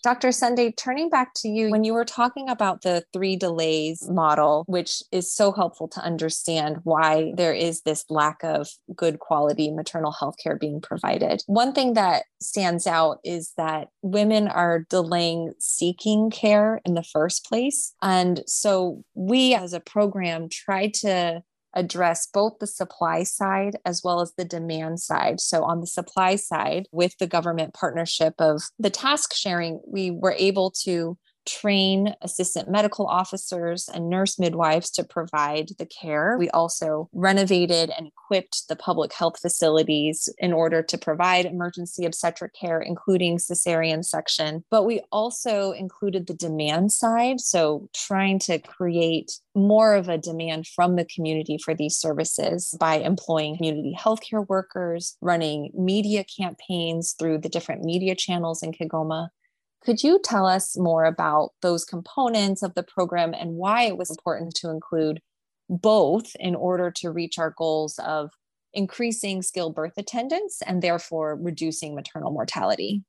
Dr. 0.08 0.32
Sunday, 0.32 0.72
turning 0.72 1.10
back 1.10 1.34
to 1.34 1.50
you, 1.50 1.70
when 1.70 1.84
you 1.84 1.94
were 1.94 2.06
talking 2.06 2.48
about 2.48 2.82
the 2.82 3.04
three 3.12 3.36
delays 3.36 4.08
model, 4.10 4.64
which 4.66 5.04
is 5.12 5.30
so 5.30 5.52
helpful 5.52 5.90
to 5.90 6.00
understand 6.00 6.78
why 6.84 7.34
there 7.36 7.52
is 7.52 7.82
this 7.82 8.06
lack 8.10 8.42
of 8.42 8.70
good 8.96 9.20
quality 9.20 9.70
maternal 9.70 10.14
health 10.14 10.36
care 10.42 10.56
being 10.56 10.80
provided. 10.80 11.44
One 11.48 11.74
thing 11.74 11.96
that 11.96 12.24
stands 12.42 12.88
out 12.88 13.18
is 13.26 13.52
that 13.58 13.90
women 14.02 14.48
are 14.48 14.86
delaying 14.90 15.52
seeking 15.60 16.30
care 16.30 16.80
in 16.86 16.94
the 16.94 17.04
first 17.04 17.44
place. 17.44 17.94
And 18.02 18.44
so 18.48 19.04
we 19.14 19.56
as 19.56 19.74
a 19.74 19.82
program 19.82 20.48
try 20.48 20.88
to 21.02 21.44
address 21.78 22.28
both 22.28 22.60
the 22.60 22.68
supply 22.68 23.24
side 23.24 23.78
as 23.86 24.02
well 24.04 24.20
as 24.20 24.34
the 24.34 24.44
demand 24.44 25.00
side. 25.00 25.40
So, 25.40 25.64
on 25.64 25.80
the 25.80 25.88
supply 25.88 26.36
side, 26.36 26.88
with 26.92 27.18
the 27.20 27.28
government 27.28 27.74
partnership 27.74 28.34
of 28.40 28.64
the 28.80 28.90
task 28.90 29.34
sharing, 29.34 29.80
we 29.88 30.12
were 30.12 30.36
able 30.38 30.72
to 30.84 31.18
train 31.48 32.14
assistant 32.22 32.70
medical 32.70 33.08
officers 33.08 33.90
and 33.92 34.10
nurse 34.10 34.38
midwives 34.38 34.92
to 34.92 35.04
provide 35.04 35.70
the 35.80 35.86
care. 35.86 36.36
We 36.38 36.50
also 36.50 37.10
renovated 37.14 37.92
and 37.98 38.08
equipped 38.08 38.68
the 38.68 38.76
public 38.76 39.14
health 39.14 39.40
facilities 39.40 40.30
in 40.38 40.54
order 40.54 40.84
to 40.84 40.98
provide 40.98 41.46
emergency 41.46 42.06
obstetric 42.06 42.54
care, 42.54 42.82
including 42.82 43.38
cesarean 43.38 44.04
section. 44.04 44.64
But 44.70 44.84
we 44.84 45.02
also 45.12 45.72
included 45.72 46.28
the 46.28 46.34
demand 46.34 46.92
side. 46.92 47.40
So, 47.40 47.90
trying 47.94 48.40
to 48.40 48.60
create 48.60 49.40
more 49.56 49.96
of 49.96 50.10
a 50.10 50.18
demand 50.18 50.68
from 50.68 50.96
the 50.96 51.06
community 51.06 51.58
for 51.58 51.74
these 51.74 51.98
services 51.98 52.76
by 52.80 52.96
employing 52.96 53.56
community 53.58 53.98
healthcare 53.98 54.48
workers, 54.48 55.18
running 55.22 55.72
media 55.74 56.24
campaigns 56.24 57.16
through 57.18 57.40
the 57.40 57.50
different 57.50 57.84
media 57.84 58.16
channels 58.16 58.62
in 58.62 58.72
Kigoma, 58.72 59.30
could 59.84 60.04
you 60.04 60.20
tell 60.24 60.46
us 60.46 60.78
more 60.78 61.06
about 61.06 61.52
those 61.62 61.86
components 61.86 62.64
of 62.64 62.74
the 62.74 62.84
program 62.84 63.34
and 63.34 63.56
why 63.56 63.84
it 63.84 63.98
was 63.98 64.10
important 64.10 64.56
to 64.56 64.70
include 64.70 65.22
both 65.70 66.36
in 66.40 66.56
order 66.56 66.92
to 66.92 67.12
reach 67.12 67.38
our 67.38 67.54
goals 67.58 68.00
of 68.00 68.32
increasing 68.74 69.42
skilled 69.42 69.76
birth 69.76 69.94
attendance 69.98 70.62
and 70.66 70.82
therefore 70.82 71.36
reducing 71.36 71.96
maternal 71.96 72.32
mortality? 72.32 73.04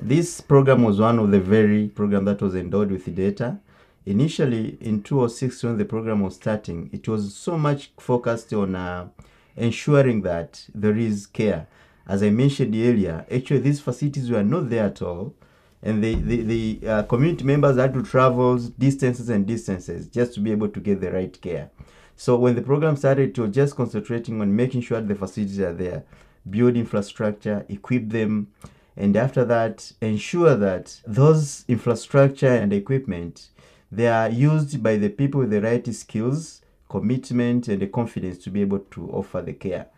This 0.00 0.40
program 0.40 0.82
was 0.82 1.00
one 1.00 1.18
of 1.18 1.30
the 1.30 1.40
very 1.40 1.88
program 1.88 2.24
that 2.24 2.40
was 2.40 2.54
endowed 2.54 2.90
with 2.90 3.14
data. 3.14 3.58
Initially, 4.06 4.78
in 4.80 5.02
2006, 5.02 5.62
when 5.62 5.76
the 5.76 5.84
program 5.84 6.20
was 6.20 6.36
starting, 6.36 6.90
it 6.92 7.06
was 7.06 7.34
so 7.34 7.58
much 7.58 7.92
focused 7.98 8.52
on 8.52 8.74
uh, 8.74 9.08
ensuring 9.56 10.22
that 10.22 10.66
there 10.74 10.96
is 10.96 11.26
care. 11.26 11.68
As 12.06 12.22
I 12.22 12.30
mentioned 12.30 12.74
earlier, 12.74 13.24
actually 13.30 13.60
these 13.60 13.80
facilities 13.80 14.30
were 14.30 14.42
not 14.42 14.70
there 14.70 14.86
at 14.86 15.02
all 15.02 15.34
and 15.82 16.02
the 16.02 16.14
the, 16.14 16.42
the 16.42 16.88
uh, 16.88 17.02
community 17.04 17.44
members 17.44 17.76
had 17.76 17.94
to 17.94 18.02
travel 18.02 18.58
distances 18.58 19.28
and 19.28 19.46
distances 19.46 20.08
just 20.08 20.34
to 20.34 20.40
be 20.40 20.52
able 20.52 20.68
to 20.68 20.80
get 20.80 21.00
the 21.00 21.10
right 21.10 21.40
care. 21.40 21.70
So 22.16 22.36
when 22.36 22.54
the 22.54 22.62
program 22.62 22.96
started, 22.96 23.30
it 23.30 23.38
was 23.38 23.54
just 23.54 23.74
concentrating 23.74 24.40
on 24.40 24.54
making 24.54 24.82
sure 24.82 25.00
the 25.00 25.14
facilities 25.14 25.58
are 25.60 25.72
there, 25.72 26.04
build 26.48 26.76
infrastructure, 26.76 27.64
equip 27.68 28.10
them, 28.10 28.48
and 28.96 29.16
after 29.16 29.44
that, 29.46 29.92
ensure 30.00 30.54
that 30.54 31.00
those 31.06 31.64
infrastructure 31.66 32.54
and 32.54 32.72
equipment 32.72 33.48
they 33.90 34.08
are 34.08 34.30
used 34.30 34.82
by 34.82 34.96
the 34.96 35.10
people 35.10 35.40
with 35.40 35.50
the 35.50 35.60
right 35.60 35.86
skills, 35.94 36.62
commitment, 36.88 37.68
and 37.68 37.82
the 37.82 37.86
confidence 37.86 38.38
to 38.38 38.50
be 38.50 38.62
able 38.62 38.78
to 38.78 39.10
offer 39.10 39.42
the 39.42 39.52
care. 39.52 39.88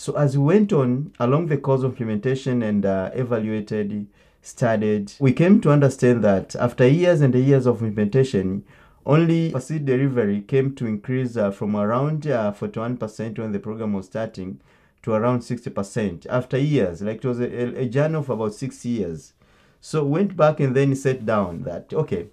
So 0.00 0.12
as 0.12 0.38
we 0.38 0.44
went 0.44 0.72
on 0.72 1.12
along 1.18 1.48
the 1.48 1.56
course 1.56 1.82
of 1.82 1.90
implementation 1.90 2.62
and 2.62 2.86
uh, 2.86 3.10
evaluated 3.14 4.06
studied, 4.42 5.12
we 5.18 5.32
came 5.32 5.60
to 5.62 5.72
understand 5.72 6.22
that 6.22 6.54
after 6.54 6.86
years 6.86 7.20
and 7.20 7.34
years 7.34 7.66
of 7.66 7.82
implementation, 7.82 8.62
only 9.04 9.50
facility 9.50 9.84
delivery 9.84 10.42
came 10.42 10.76
to 10.76 10.86
increase 10.86 11.36
uh, 11.36 11.50
from 11.50 11.74
around 11.74 12.28
uh, 12.28 12.52
41% 12.52 13.40
when 13.40 13.50
the 13.50 13.58
program 13.58 13.92
was 13.92 14.06
starting 14.06 14.60
to 15.02 15.14
around 15.14 15.40
60% 15.40 16.26
after 16.28 16.56
years. 16.56 17.02
Like 17.02 17.16
it 17.16 17.24
was 17.24 17.40
a, 17.40 17.80
a 17.80 17.86
journey 17.86 18.14
of 18.14 18.30
about 18.30 18.54
six 18.54 18.84
years. 18.84 19.32
So 19.80 20.04
went 20.04 20.36
back 20.36 20.60
and 20.60 20.76
then 20.76 20.94
sat 20.94 21.26
down 21.26 21.64
that, 21.64 21.92
okay, 21.92 22.28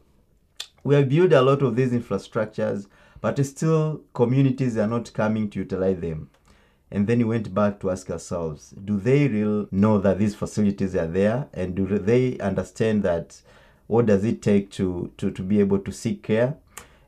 we 0.83 0.93
have 0.93 1.09
built 1.09 1.33
a 1.33 1.41
lot 1.41 1.63
of 1.63 1.75
these 1.75 1.93
infrastructures, 1.93 2.85
but 3.21 3.43
still 3.43 4.01
communities 4.13 4.77
are 4.77 4.85
not 4.85 5.11
coming 5.13 5.49
to 5.49 5.59
utilize 5.61 5.99
them. 5.99 6.29
And 6.91 7.07
then 7.07 7.19
we 7.19 7.25
went 7.25 7.53
back 7.53 7.79
to 7.79 7.91
ask 7.91 8.09
ourselves 8.09 8.69
do 8.83 8.99
they 8.99 9.27
really 9.27 9.67
know 9.71 9.99
that 9.99 10.19
these 10.19 10.35
facilities 10.35 10.95
are 10.95 11.07
there? 11.07 11.47
And 11.53 11.75
do 11.75 11.85
they 11.85 12.37
understand 12.39 13.03
that 13.03 13.41
what 13.87 14.05
does 14.05 14.23
it 14.23 14.41
take 14.41 14.71
to, 14.71 15.11
to, 15.17 15.31
to 15.31 15.41
be 15.41 15.59
able 15.59 15.79
to 15.79 15.91
seek 15.91 16.23
care? 16.23 16.57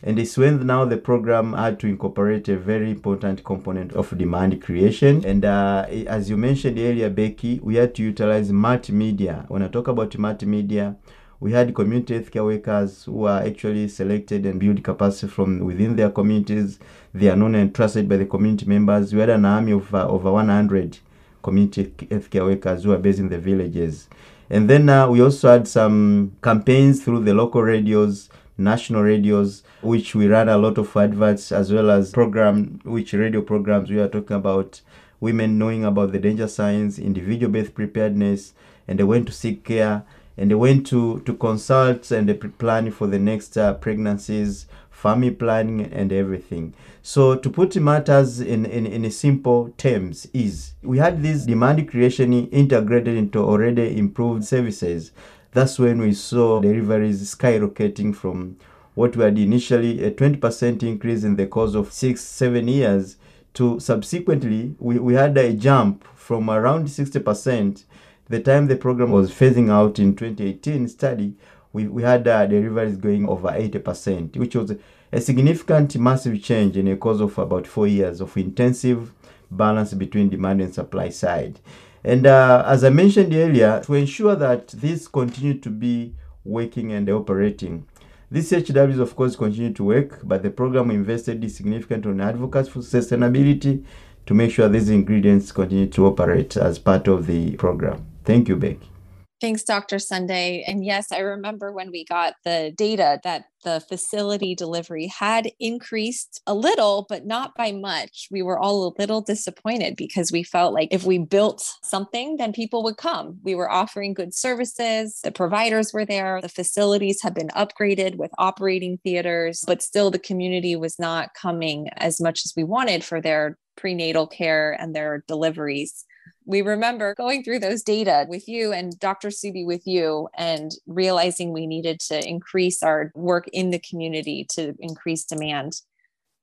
And 0.03 0.19
it's 0.19 0.37
when 0.37 0.65
now 0.67 0.85
the 0.85 0.97
program 0.97 1.53
had 1.53 1.79
to 1.79 1.87
incorporate 1.87 2.47
a 2.49 2.57
very 2.57 2.91
important 2.91 3.43
component 3.43 3.93
of 3.93 4.15
demand 4.15 4.61
creation. 4.61 5.25
And 5.25 5.43
uh, 5.43 5.87
as 5.89 6.29
you 6.29 6.37
mentioned 6.37 6.77
earlier, 6.77 7.09
Becky, 7.09 7.59
we 7.63 7.75
had 7.75 7.95
to 7.95 8.03
utilize 8.03 8.51
multimedia. 8.51 9.49
When 9.49 9.63
I 9.63 9.67
talk 9.69 9.87
about 9.87 10.11
multimedia, 10.11 10.95
we 11.39 11.51
had 11.51 11.75
community 11.75 12.19
healthcare 12.19 12.45
workers 12.45 13.03
who 13.03 13.25
are 13.25 13.43
actually 13.43 13.87
selected 13.87 14.45
and 14.45 14.59
build 14.59 14.83
capacity 14.83 15.31
from 15.31 15.59
within 15.59 15.95
their 15.95 16.09
communities. 16.09 16.79
They 17.13 17.29
are 17.29 17.35
known 17.35 17.55
and 17.55 17.73
trusted 17.73 18.09
by 18.09 18.17
the 18.17 18.25
community 18.25 18.65
members. 18.65 19.13
We 19.13 19.19
had 19.19 19.29
an 19.29 19.45
army 19.45 19.73
of 19.73 19.93
uh, 19.93 20.07
over 20.07 20.31
100 20.31 20.97
community 21.43 21.85
healthcare 21.85 22.45
workers 22.45 22.83
who 22.83 22.91
are 22.91 22.97
based 22.97 23.19
in 23.19 23.29
the 23.29 23.37
villages. 23.37 24.09
And 24.49 24.69
then 24.69 24.89
uh, 24.89 25.09
we 25.09 25.21
also 25.21 25.51
had 25.51 25.67
some 25.67 26.35
campaigns 26.41 27.03
through 27.03 27.23
the 27.23 27.33
local 27.33 27.61
radios, 27.61 28.29
national 28.57 29.03
radios, 29.03 29.63
which 29.81 30.15
we 30.15 30.27
ran 30.27 30.49
a 30.49 30.57
lot 30.57 30.79
of 30.79 30.95
adverts 30.97 31.51
as 31.51 31.71
well 31.71 31.91
as 31.91 32.11
program, 32.11 32.79
which 32.83 33.13
radio 33.13 33.41
programs 33.41 33.91
we 33.91 33.99
are 33.99 34.07
talking 34.07 34.37
about 34.37 34.81
women 35.19 35.57
knowing 35.59 35.85
about 35.85 36.11
the 36.11 36.19
danger 36.19 36.47
signs, 36.47 36.97
individual 36.97 37.51
birth 37.51 37.75
preparedness, 37.75 38.53
and 38.87 38.97
they 38.99 39.03
went 39.03 39.27
to 39.27 39.33
seek 39.33 39.63
care 39.63 40.03
and 40.37 40.51
they 40.51 40.55
went 40.55 40.85
to 40.87 41.19
to 41.21 41.33
consult 41.33 42.11
and 42.11 42.29
they 42.29 42.33
plan 42.33 42.91
for 42.91 43.07
the 43.07 43.19
next 43.19 43.57
uh, 43.57 43.73
pregnancies 43.73 44.67
family 44.97 45.29
planning 45.29 45.81
and 45.93 46.11
everything. 46.11 46.73
So 47.03 47.35
to 47.35 47.49
put 47.49 47.75
matters 47.75 48.39
in, 48.41 48.65
in 48.65 48.87
in 48.87 49.09
simple 49.11 49.73
terms 49.77 50.27
is 50.33 50.73
we 50.81 50.97
had 50.97 51.21
this 51.21 51.45
demand 51.45 51.87
creation 51.87 52.33
integrated 52.33 53.15
into 53.15 53.39
already 53.39 53.97
improved 53.97 54.43
services. 54.43 55.11
That's 55.51 55.79
when 55.79 56.01
we 56.01 56.13
saw 56.13 56.59
deliveries 56.59 57.35
skyrocketing 57.35 58.15
from 58.15 58.57
what 58.95 59.15
we 59.15 59.23
had 59.23 59.37
initially 59.37 60.03
a 60.03 60.09
20% 60.09 60.81
increase 60.81 61.23
in 61.23 61.35
the 61.35 61.45
course 61.45 61.75
of 61.75 61.93
six 61.93 62.21
seven 62.21 62.67
years 62.67 63.17
to 63.53 63.79
subsequently 63.79 64.75
we, 64.79 64.97
we 64.97 65.13
had 65.13 65.37
a 65.37 65.53
jump 65.53 66.03
from 66.15 66.49
around 66.49 66.87
60% 66.87 67.83
the 68.29 68.39
time 68.39 68.67
the 68.67 68.75
program 68.75 69.11
was 69.11 69.31
phasing 69.31 69.69
out 69.69 69.99
in 69.99 70.15
2018 70.15 70.87
study, 70.87 71.35
we, 71.73 71.87
we 71.87 72.03
had 72.03 72.27
uh, 72.27 72.45
deliveries 72.45 72.97
going 72.97 73.27
over 73.27 73.49
80%, 73.49 74.35
which 74.37 74.55
was 74.55 74.73
a 75.11 75.21
significant, 75.21 75.95
massive 75.97 76.41
change 76.41 76.75
in 76.75 76.87
a 76.87 76.97
course 76.97 77.21
of 77.21 77.37
about 77.37 77.65
four 77.67 77.87
years 77.87 78.19
of 78.19 78.35
intensive 78.35 79.13
balance 79.49 79.93
between 79.93 80.29
demand 80.29 80.61
and 80.61 80.73
supply 80.73 81.09
side. 81.09 81.59
And 82.03 82.25
uh, 82.25 82.63
as 82.65 82.83
I 82.83 82.89
mentioned 82.89 83.33
earlier, 83.33 83.81
to 83.85 83.93
ensure 83.93 84.35
that 84.35 84.67
this 84.69 85.07
continue 85.07 85.59
to 85.59 85.69
be 85.69 86.15
working 86.43 86.91
and 86.93 87.09
operating, 87.09 87.85
these 88.29 88.51
HWs, 88.51 88.99
of 88.99 89.15
course, 89.15 89.37
continue 89.37 89.71
to 89.73 89.83
work, 89.83 90.19
but 90.23 90.43
the 90.43 90.49
program 90.49 90.91
invested 90.91 91.49
significant 91.49 92.05
on 92.05 92.19
advocacy 92.19 92.69
for 92.69 92.79
sustainability 92.79 93.85
to 94.25 94.33
make 94.33 94.51
sure 94.51 94.67
these 94.67 94.89
ingredients 94.89 95.53
continue 95.53 95.87
to 95.87 96.05
operate 96.05 96.57
as 96.57 96.77
part 96.77 97.07
of 97.07 97.25
the 97.25 97.55
program. 97.55 98.05
Thank 98.27 98.49
you, 98.49 98.57
Becky. 98.57 98.91
Thanks, 99.39 99.63
Dr. 99.63 99.99
Sunday. 99.99 100.65
And 100.67 100.83
yes, 100.83 101.13
I 101.13 101.19
remember 101.19 101.71
when 101.71 101.91
we 101.91 102.03
got 102.03 102.33
the 102.43 102.73
data 102.75 103.21
that 103.23 103.45
the 103.63 103.79
facility 103.87 104.53
delivery 104.53 105.07
had 105.07 105.49
increased 105.61 106.41
a 106.45 106.53
little, 106.53 107.05
but 107.07 107.25
not 107.25 107.55
by 107.55 107.71
much. 107.71 108.27
We 108.29 108.41
were 108.41 108.59
all 108.59 108.85
a 108.85 108.93
little 108.99 109.21
disappointed 109.21 109.95
because 109.95 110.29
we 110.29 110.43
felt 110.43 110.73
like 110.73 110.89
if 110.91 111.05
we 111.05 111.19
built 111.19 111.63
something, 111.83 112.35
then 112.35 112.51
people 112.51 112.83
would 112.83 112.97
come. 112.97 113.39
We 113.43 113.55
were 113.55 113.71
offering 113.71 114.13
good 114.13 114.33
services, 114.35 115.21
the 115.23 115.31
providers 115.31 115.93
were 115.93 116.05
there, 116.05 116.41
the 116.41 116.49
facilities 116.49 117.21
had 117.21 117.33
been 117.33 117.49
upgraded 117.49 118.15
with 118.15 118.31
operating 118.37 118.97
theaters, 119.05 119.63
but 119.65 119.81
still 119.81 120.11
the 120.11 120.19
community 120.19 120.75
was 120.75 120.99
not 120.99 121.33
coming 121.33 121.87
as 121.95 122.19
much 122.19 122.41
as 122.43 122.51
we 122.57 122.65
wanted 122.65 123.05
for 123.05 123.21
their 123.21 123.57
prenatal 123.77 124.27
care 124.27 124.75
and 124.81 124.93
their 124.93 125.23
deliveries 125.29 126.03
we 126.47 126.61
remember 126.61 127.13
going 127.13 127.43
through 127.43 127.59
those 127.59 127.83
data 127.83 128.25
with 128.29 128.47
you 128.47 128.71
and 128.71 128.97
Dr. 128.99 129.27
Subi 129.27 129.65
with 129.65 129.85
you 129.85 130.29
and 130.37 130.71
realizing 130.87 131.51
we 131.51 131.67
needed 131.67 131.99
to 131.99 132.25
increase 132.25 132.81
our 132.81 133.11
work 133.15 133.49
in 133.49 133.69
the 133.69 133.79
community 133.79 134.47
to 134.51 134.73
increase 134.79 135.25
demand. 135.25 135.81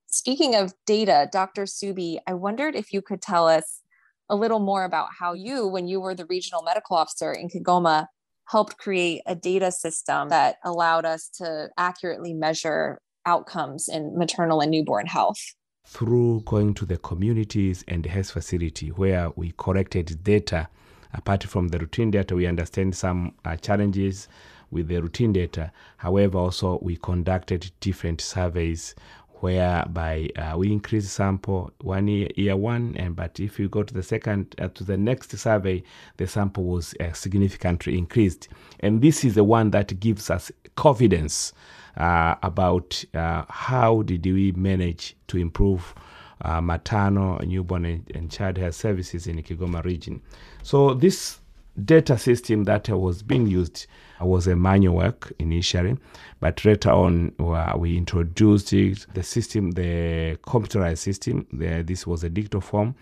Speaking 0.07 0.55
of 0.57 0.75
data, 0.87 1.27
Dr. 1.33 1.63
Subi, 1.63 2.19
I 2.27 2.35
wondered 2.35 2.77
if 2.77 2.93
you 2.93 3.01
could 3.01 3.23
tell 3.23 3.49
us 3.49 3.81
a 4.29 4.37
little 4.37 4.61
more 4.61 4.85
about 4.85 5.09
how 5.19 5.33
you, 5.33 5.67
when 5.67 5.89
you 5.89 6.01
were 6.01 6.15
the 6.15 6.27
regional 6.27 6.63
medical 6.63 6.97
officer 6.97 7.33
in 7.33 7.49
Kigoma, 7.49 8.07
helped 8.45 8.77
create 8.77 9.23
a 9.25 9.35
data 9.35 9.73
system 9.73 10.29
that 10.29 10.57
allowed 10.65 11.07
us 11.07 11.31
to 11.39 11.71
accurately 11.79 12.35
measure 12.35 13.01
outcomes 13.25 13.89
in 13.89 14.19
maternal 14.19 14.61
and 14.61 14.71
newborn 14.71 15.07
health 15.07 15.55
through 15.85 16.43
going 16.47 16.75
to 16.75 16.87
the 16.87 16.97
communities 16.99 17.85
and 17.89 18.07
health 18.07 18.31
facility 18.31 18.89
where 18.89 19.31
we 19.37 19.53
collected 19.57 20.23
data. 20.25 20.69
Apart 21.13 21.45
from 21.45 21.69
the 21.69 21.79
routine 21.79 22.11
data, 22.11 22.35
we 22.35 22.47
understand 22.47 22.97
some 22.97 23.35
uh, 23.45 23.57
challenges 23.57 24.29
with 24.71 24.89
the 24.89 25.01
routine 25.01 25.33
data. 25.33 25.71
However, 25.99 26.39
also 26.39 26.79
we 26.83 26.97
conducted 26.97 27.71
different 27.81 28.21
surveys 28.21 28.95
whereby 29.41 30.31
uh, 30.37 30.57
we 30.57 30.73
increase 30.73 31.11
sample 31.11 31.71
one 31.83 32.09
year, 32.09 32.29
year 32.35 32.57
one, 32.57 32.97
and 32.97 33.15
but 33.15 33.39
if 33.39 33.59
you 33.59 33.69
go 33.69 33.83
to 33.83 33.93
the 33.93 34.03
second 34.03 34.55
uh, 34.59 34.69
to 34.69 34.83
the 34.83 34.97
next 34.97 35.37
survey, 35.37 35.83
the 36.17 36.27
sample 36.27 36.65
was 36.65 36.95
uh, 36.99 37.13
significantly 37.13 37.99
increased, 37.99 38.49
and 38.81 39.03
this 39.03 39.23
is 39.23 39.35
the 39.35 39.45
one 39.45 39.71
that 39.71 40.01
gives 40.01 40.31
us 40.31 40.51
confidence 40.77 41.53
uh, 41.97 42.35
about 42.43 43.05
uh, 43.15 43.45
how 43.49 44.03
did 44.03 44.25
we 44.27 44.53
manage 44.53 45.17
to 45.29 45.39
improve 45.39 45.95
uh, 46.41 46.61
maternal, 46.61 47.39
newborn, 47.47 47.85
and, 48.15 48.31
child 48.31 48.59
health 48.59 48.75
services 48.75 49.27
in 49.27 49.37
the 49.37 49.43
Kigoma 49.43 49.83
region. 49.85 50.21
So 50.63 50.95
this 50.95 51.41
data 51.85 52.19
system 52.19 52.65
that 52.65 52.89
was 52.89 53.23
being 53.23 53.47
used 53.47 53.87
was 54.21 54.47
a 54.47 54.55
manual 54.55 54.97
work 54.97 55.33
initially, 55.39 55.97
but 56.41 56.65
later 56.65 56.91
on 56.91 57.33
uh, 57.39 57.75
we 57.77 57.97
introduced 57.97 58.73
it, 58.73 59.07
the 59.15 59.23
system, 59.23 59.73
the 59.73 60.39
computerized 60.43 60.99
system. 60.99 61.47
The, 61.53 61.83
this 61.83 62.07
was 62.07 62.25
a 62.25 62.31
digital 62.31 62.61
form 62.61 62.95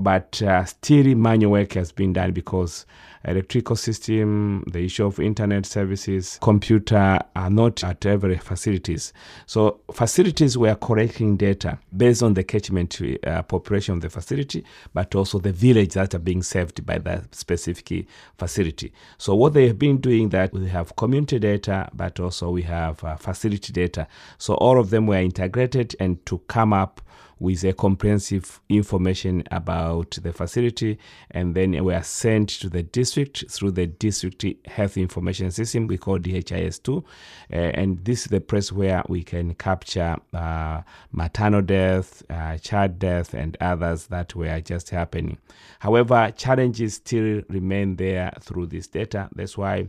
but 0.00 0.40
uh, 0.42 0.64
still 0.64 1.14
manual 1.14 1.52
work 1.52 1.72
has 1.74 1.92
been 1.92 2.12
done 2.12 2.32
because 2.32 2.86
electrical 3.26 3.76
system, 3.76 4.64
the 4.70 4.84
issue 4.84 5.04
of 5.04 5.18
internet 5.18 5.66
services, 5.66 6.38
computer 6.42 7.18
are 7.34 7.50
not 7.50 7.82
at 7.82 8.04
every 8.04 8.36
facilities. 8.36 9.12
So 9.46 9.80
facilities 9.92 10.58
were 10.58 10.74
collecting 10.74 11.36
data 11.36 11.78
based 11.96 12.22
on 12.22 12.34
the 12.34 12.44
catchment 12.44 13.00
uh, 13.26 13.42
population 13.42 13.94
of 13.94 14.00
the 14.00 14.10
facility, 14.10 14.64
but 14.92 15.14
also 15.14 15.38
the 15.38 15.52
village 15.52 15.94
that 15.94 16.14
are 16.14 16.18
being 16.18 16.42
served 16.42 16.84
by 16.84 16.98
that 16.98 17.34
specific 17.34 18.06
facility. 18.38 18.92
So 19.18 19.34
what 19.34 19.54
they 19.54 19.68
have 19.68 19.78
been 19.78 19.98
doing 19.98 20.28
that 20.30 20.52
we 20.52 20.68
have 20.68 20.96
community 20.96 21.38
data, 21.38 21.88
but 21.94 22.20
also 22.20 22.50
we 22.50 22.62
have 22.62 23.02
uh, 23.04 23.16
facility 23.16 23.72
data. 23.72 24.06
So 24.38 24.54
all 24.54 24.78
of 24.78 24.90
them 24.90 25.06
were 25.06 25.16
integrated 25.16 25.96
and 25.98 26.24
to 26.26 26.38
come 26.48 26.72
up 26.72 27.00
with 27.38 27.64
a 27.64 27.72
comprehensive 27.72 28.60
information 28.68 29.42
about 29.50 30.18
the 30.22 30.32
facility 30.32 30.98
and 31.30 31.54
then 31.54 31.84
we 31.84 31.92
are 31.94 32.02
sent 32.02 32.48
to 32.48 32.68
the 32.68 32.82
district 32.82 33.44
through 33.50 33.70
the 33.70 33.86
district 33.86 34.44
health 34.66 34.96
information 34.96 35.50
system 35.50 35.86
we 35.86 35.98
call 35.98 36.18
DHIS2 36.18 36.98
uh, 36.98 37.04
and 37.50 38.04
this 38.04 38.22
is 38.22 38.26
the 38.26 38.40
place 38.40 38.72
where 38.72 39.02
we 39.08 39.22
can 39.22 39.54
capture 39.54 40.16
uh, 40.32 40.82
maternal 41.12 41.62
death 41.62 42.22
uh, 42.30 42.56
child 42.58 42.98
death 42.98 43.34
and 43.34 43.56
others 43.60 44.06
that 44.06 44.34
were 44.34 44.60
just 44.60 44.90
happening. 44.90 45.38
However 45.80 46.32
challenges 46.36 46.94
still 46.94 47.42
remain 47.48 47.96
there 47.96 48.32
through 48.40 48.66
this 48.66 48.86
data. 48.86 49.28
That's 49.34 49.56
why 49.56 49.88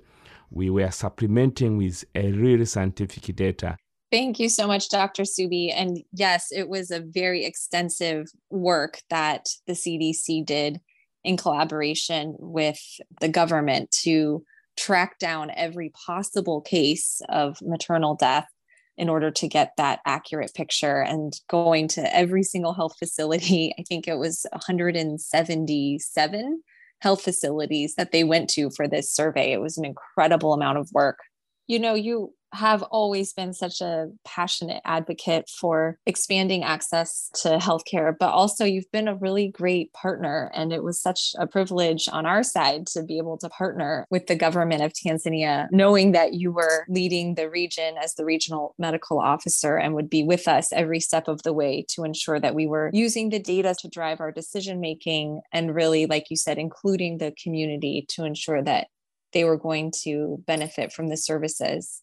we 0.51 0.69
were 0.69 0.91
supplementing 0.91 1.77
with 1.77 2.03
a 2.13 2.31
really 2.31 2.65
scientific 2.65 3.35
data 3.35 3.77
Thank 4.15 4.39
you 4.39 4.47
so 4.47 4.65
much, 4.65 4.87
Dr. 4.87 5.23
Subi. 5.23 5.73
And 5.75 6.01
yes, 6.13 6.47
it 6.49 6.69
was 6.69 6.89
a 6.89 7.01
very 7.01 7.43
extensive 7.43 8.27
work 8.49 9.01
that 9.09 9.49
the 9.67 9.73
CDC 9.73 10.45
did 10.45 10.79
in 11.25 11.35
collaboration 11.35 12.33
with 12.39 12.79
the 13.19 13.27
government 13.27 13.91
to 14.03 14.45
track 14.77 15.19
down 15.19 15.51
every 15.53 15.91
possible 16.05 16.61
case 16.61 17.21
of 17.27 17.57
maternal 17.61 18.15
death 18.15 18.47
in 18.95 19.09
order 19.09 19.31
to 19.31 19.49
get 19.49 19.73
that 19.75 19.99
accurate 20.05 20.53
picture 20.53 21.01
and 21.01 21.33
going 21.49 21.89
to 21.89 22.15
every 22.15 22.43
single 22.43 22.73
health 22.73 22.95
facility. 22.97 23.73
I 23.77 23.83
think 23.83 24.07
it 24.07 24.17
was 24.17 24.45
177 24.53 26.63
health 27.01 27.21
facilities 27.21 27.95
that 27.95 28.13
they 28.13 28.23
went 28.23 28.49
to 28.51 28.69
for 28.69 28.87
this 28.87 29.11
survey. 29.11 29.51
It 29.51 29.59
was 29.59 29.77
an 29.77 29.83
incredible 29.83 30.53
amount 30.53 30.77
of 30.77 30.89
work. 30.93 31.19
You 31.67 31.79
know, 31.79 31.95
you 31.95 32.34
have 32.55 32.81
always 32.83 33.33
been 33.33 33.53
such 33.53 33.81
a 33.81 34.09
passionate 34.23 34.81
advocate 34.85 35.49
for 35.49 35.99
expanding 36.05 36.63
access 36.63 37.29
to 37.41 37.57
healthcare, 37.57 38.15
but 38.17 38.29
also 38.29 38.65
you've 38.65 38.91
been 38.91 39.07
a 39.07 39.15
really 39.15 39.49
great 39.49 39.93
partner. 39.93 40.51
And 40.53 40.73
it 40.73 40.83
was 40.83 40.99
such 40.99 41.35
a 41.37 41.47
privilege 41.47 42.07
on 42.11 42.25
our 42.25 42.43
side 42.43 42.87
to 42.87 43.03
be 43.03 43.17
able 43.17 43.37
to 43.39 43.49
partner 43.49 44.07
with 44.09 44.27
the 44.27 44.35
government 44.35 44.81
of 44.81 44.93
Tanzania, 44.93 45.67
knowing 45.71 46.13
that 46.13 46.33
you 46.33 46.51
were 46.51 46.85
leading 46.89 47.35
the 47.35 47.49
region 47.49 47.95
as 48.01 48.15
the 48.15 48.25
regional 48.25 48.75
medical 48.77 49.19
officer 49.19 49.77
and 49.77 49.93
would 49.93 50.09
be 50.09 50.23
with 50.23 50.47
us 50.47 50.71
every 50.71 50.99
step 50.99 51.27
of 51.27 51.43
the 51.43 51.53
way 51.53 51.85
to 51.89 52.03
ensure 52.03 52.39
that 52.39 52.55
we 52.55 52.67
were 52.67 52.89
using 52.93 53.29
the 53.29 53.39
data 53.39 53.75
to 53.79 53.87
drive 53.87 54.19
our 54.19 54.31
decision 54.31 54.79
making 54.79 55.41
and 55.51 55.75
really, 55.75 56.05
like 56.05 56.29
you 56.29 56.37
said, 56.37 56.57
including 56.57 57.17
the 57.17 57.33
community 57.41 58.05
to 58.09 58.23
ensure 58.23 58.63
that 58.63 58.87
they 59.33 59.43
were 59.43 59.57
going 59.57 59.91
to 60.03 60.41
benefit 60.47 60.93
from 60.93 61.09
the 61.09 61.17
services. 61.17 62.01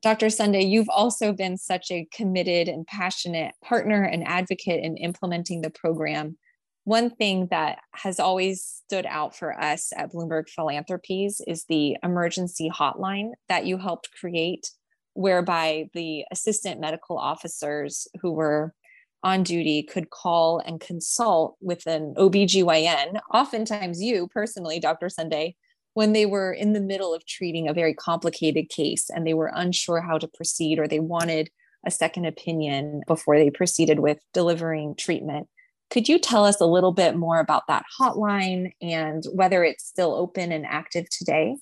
Dr. 0.00 0.30
Sunday, 0.30 0.62
you've 0.62 0.88
also 0.88 1.32
been 1.32 1.56
such 1.56 1.90
a 1.90 2.06
committed 2.12 2.68
and 2.68 2.86
passionate 2.86 3.54
partner 3.64 4.04
and 4.04 4.26
advocate 4.26 4.82
in 4.82 4.96
implementing 4.96 5.60
the 5.60 5.70
program. 5.70 6.38
One 6.84 7.10
thing 7.10 7.48
that 7.50 7.80
has 7.92 8.20
always 8.20 8.64
stood 8.64 9.06
out 9.06 9.36
for 9.36 9.60
us 9.60 9.92
at 9.96 10.12
Bloomberg 10.12 10.48
Philanthropies 10.48 11.40
is 11.46 11.64
the 11.64 11.96
emergency 12.02 12.70
hotline 12.70 13.32
that 13.48 13.66
you 13.66 13.76
helped 13.76 14.10
create, 14.18 14.70
whereby 15.14 15.90
the 15.94 16.24
assistant 16.30 16.80
medical 16.80 17.18
officers 17.18 18.06
who 18.22 18.30
were 18.30 18.74
on 19.22 19.42
duty 19.42 19.82
could 19.82 20.10
call 20.10 20.60
and 20.60 20.80
consult 20.80 21.56
with 21.60 21.86
an 21.86 22.14
OBGYN, 22.16 23.18
oftentimes 23.34 24.00
you 24.00 24.28
personally, 24.28 24.78
Dr. 24.78 25.08
Sunday, 25.08 25.56
when 25.98 26.12
they 26.12 26.26
were 26.26 26.52
in 26.52 26.74
the 26.74 26.80
middle 26.92 27.12
of 27.12 27.26
treating 27.26 27.66
a 27.66 27.74
very 27.74 27.92
complicated 27.92 28.68
case 28.68 29.10
and 29.10 29.26
they 29.26 29.34
were 29.34 29.50
unsure 29.52 30.00
how 30.00 30.16
to 30.16 30.28
proceed 30.28 30.78
or 30.78 30.86
they 30.86 31.00
wanted 31.00 31.50
a 31.84 31.90
second 31.90 32.24
opinion 32.24 33.02
before 33.08 33.36
they 33.36 33.50
proceeded 33.50 33.98
with 33.98 34.18
delivering 34.32 34.94
treatment. 34.94 35.48
Could 35.90 36.08
you 36.08 36.20
tell 36.20 36.44
us 36.44 36.60
a 36.60 36.72
little 36.74 36.92
bit 36.92 37.16
more 37.16 37.40
about 37.40 37.64
that 37.66 37.84
hotline 37.98 38.70
and 38.80 39.24
whether 39.34 39.64
it's 39.64 39.84
still 39.84 40.14
open 40.14 40.52
and 40.52 40.64
active 40.64 41.06
today? 41.10 41.56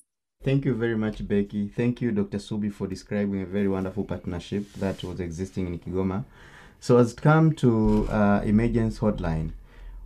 Thank 0.44 0.66
you 0.66 0.74
very 0.74 0.98
much, 0.98 1.26
Becky. 1.26 1.68
Thank 1.68 2.02
you, 2.02 2.12
Dr. 2.12 2.36
Subi, 2.36 2.70
for 2.70 2.86
describing 2.86 3.40
a 3.40 3.46
very 3.46 3.68
wonderful 3.68 4.04
partnership 4.04 4.70
that 4.74 5.02
was 5.02 5.18
existing 5.18 5.66
in 5.68 5.78
Kigoma. 5.78 6.26
So, 6.78 6.98
as 6.98 7.12
it 7.12 7.22
come 7.22 7.54
to 7.62 8.06
uh, 8.10 8.42
emergency 8.44 8.98
hotline, 8.98 9.52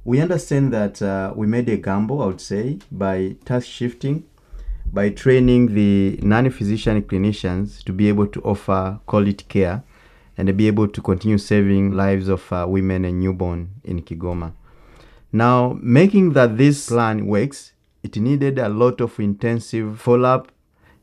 we 0.05 0.21
understand 0.21 0.73
that 0.73 1.03
uh, 1.03 1.33
we 1.37 1.47
made 1.47 1.69
a 1.69 1.77
gamble, 1.77 2.23
I 2.23 2.27
would 2.27 2.41
say, 2.41 2.79
by 2.91 3.37
task 3.45 3.67
shifting, 3.67 4.25
by 4.93 5.11
training 5.11 5.75
the 5.75 6.19
non-physician 6.23 7.03
clinicians 7.03 7.85
to 7.85 7.93
be 7.93 8.09
able 8.09 8.27
to 8.29 8.41
offer 8.43 8.99
quality 9.07 9.45
care 9.49 9.85
and 10.37 10.47
to 10.47 10.53
be 10.53 10.67
able 10.67 10.89
to 10.89 11.03
continue 11.03 11.39
saving 11.39 11.93
lives 11.93 12.29
of 12.29 12.51
uh, 12.53 12.65
women 12.69 13.05
and 13.05 13.21
newborn 13.21 13.71
in 13.85 14.03
Kigoma. 14.03 14.53
Now, 15.33 15.79
making 15.81 16.33
that 16.33 16.57
this 16.57 16.89
plan 16.89 17.27
works, 17.27 17.73
it 18.03 18.17
needed 18.17 18.59
a 18.59 18.69
lot 18.69 19.01
of 19.01 19.21
intensive 19.21 20.01
follow-up 20.01 20.51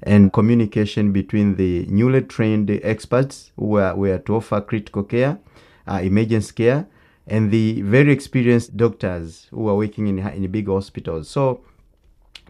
and 0.03 0.33
communication 0.33 1.11
between 1.11 1.55
the 1.55 1.85
newly 1.87 2.21
trained 2.21 2.69
experts 2.83 3.51
who 3.55 3.65
were, 3.65 3.95
were 3.95 4.17
to 4.19 4.35
offer 4.35 4.59
critical 4.59 5.03
care, 5.03 5.39
uh, 5.87 5.99
emergency 6.03 6.53
care, 6.53 6.87
and 7.27 7.51
the 7.51 7.81
very 7.81 8.11
experienced 8.11 8.75
doctors 8.77 9.47
who 9.51 9.67
are 9.67 9.75
working 9.75 10.07
in, 10.07 10.19
in 10.19 10.49
big 10.51 10.67
hospitals. 10.67 11.29
So 11.29 11.61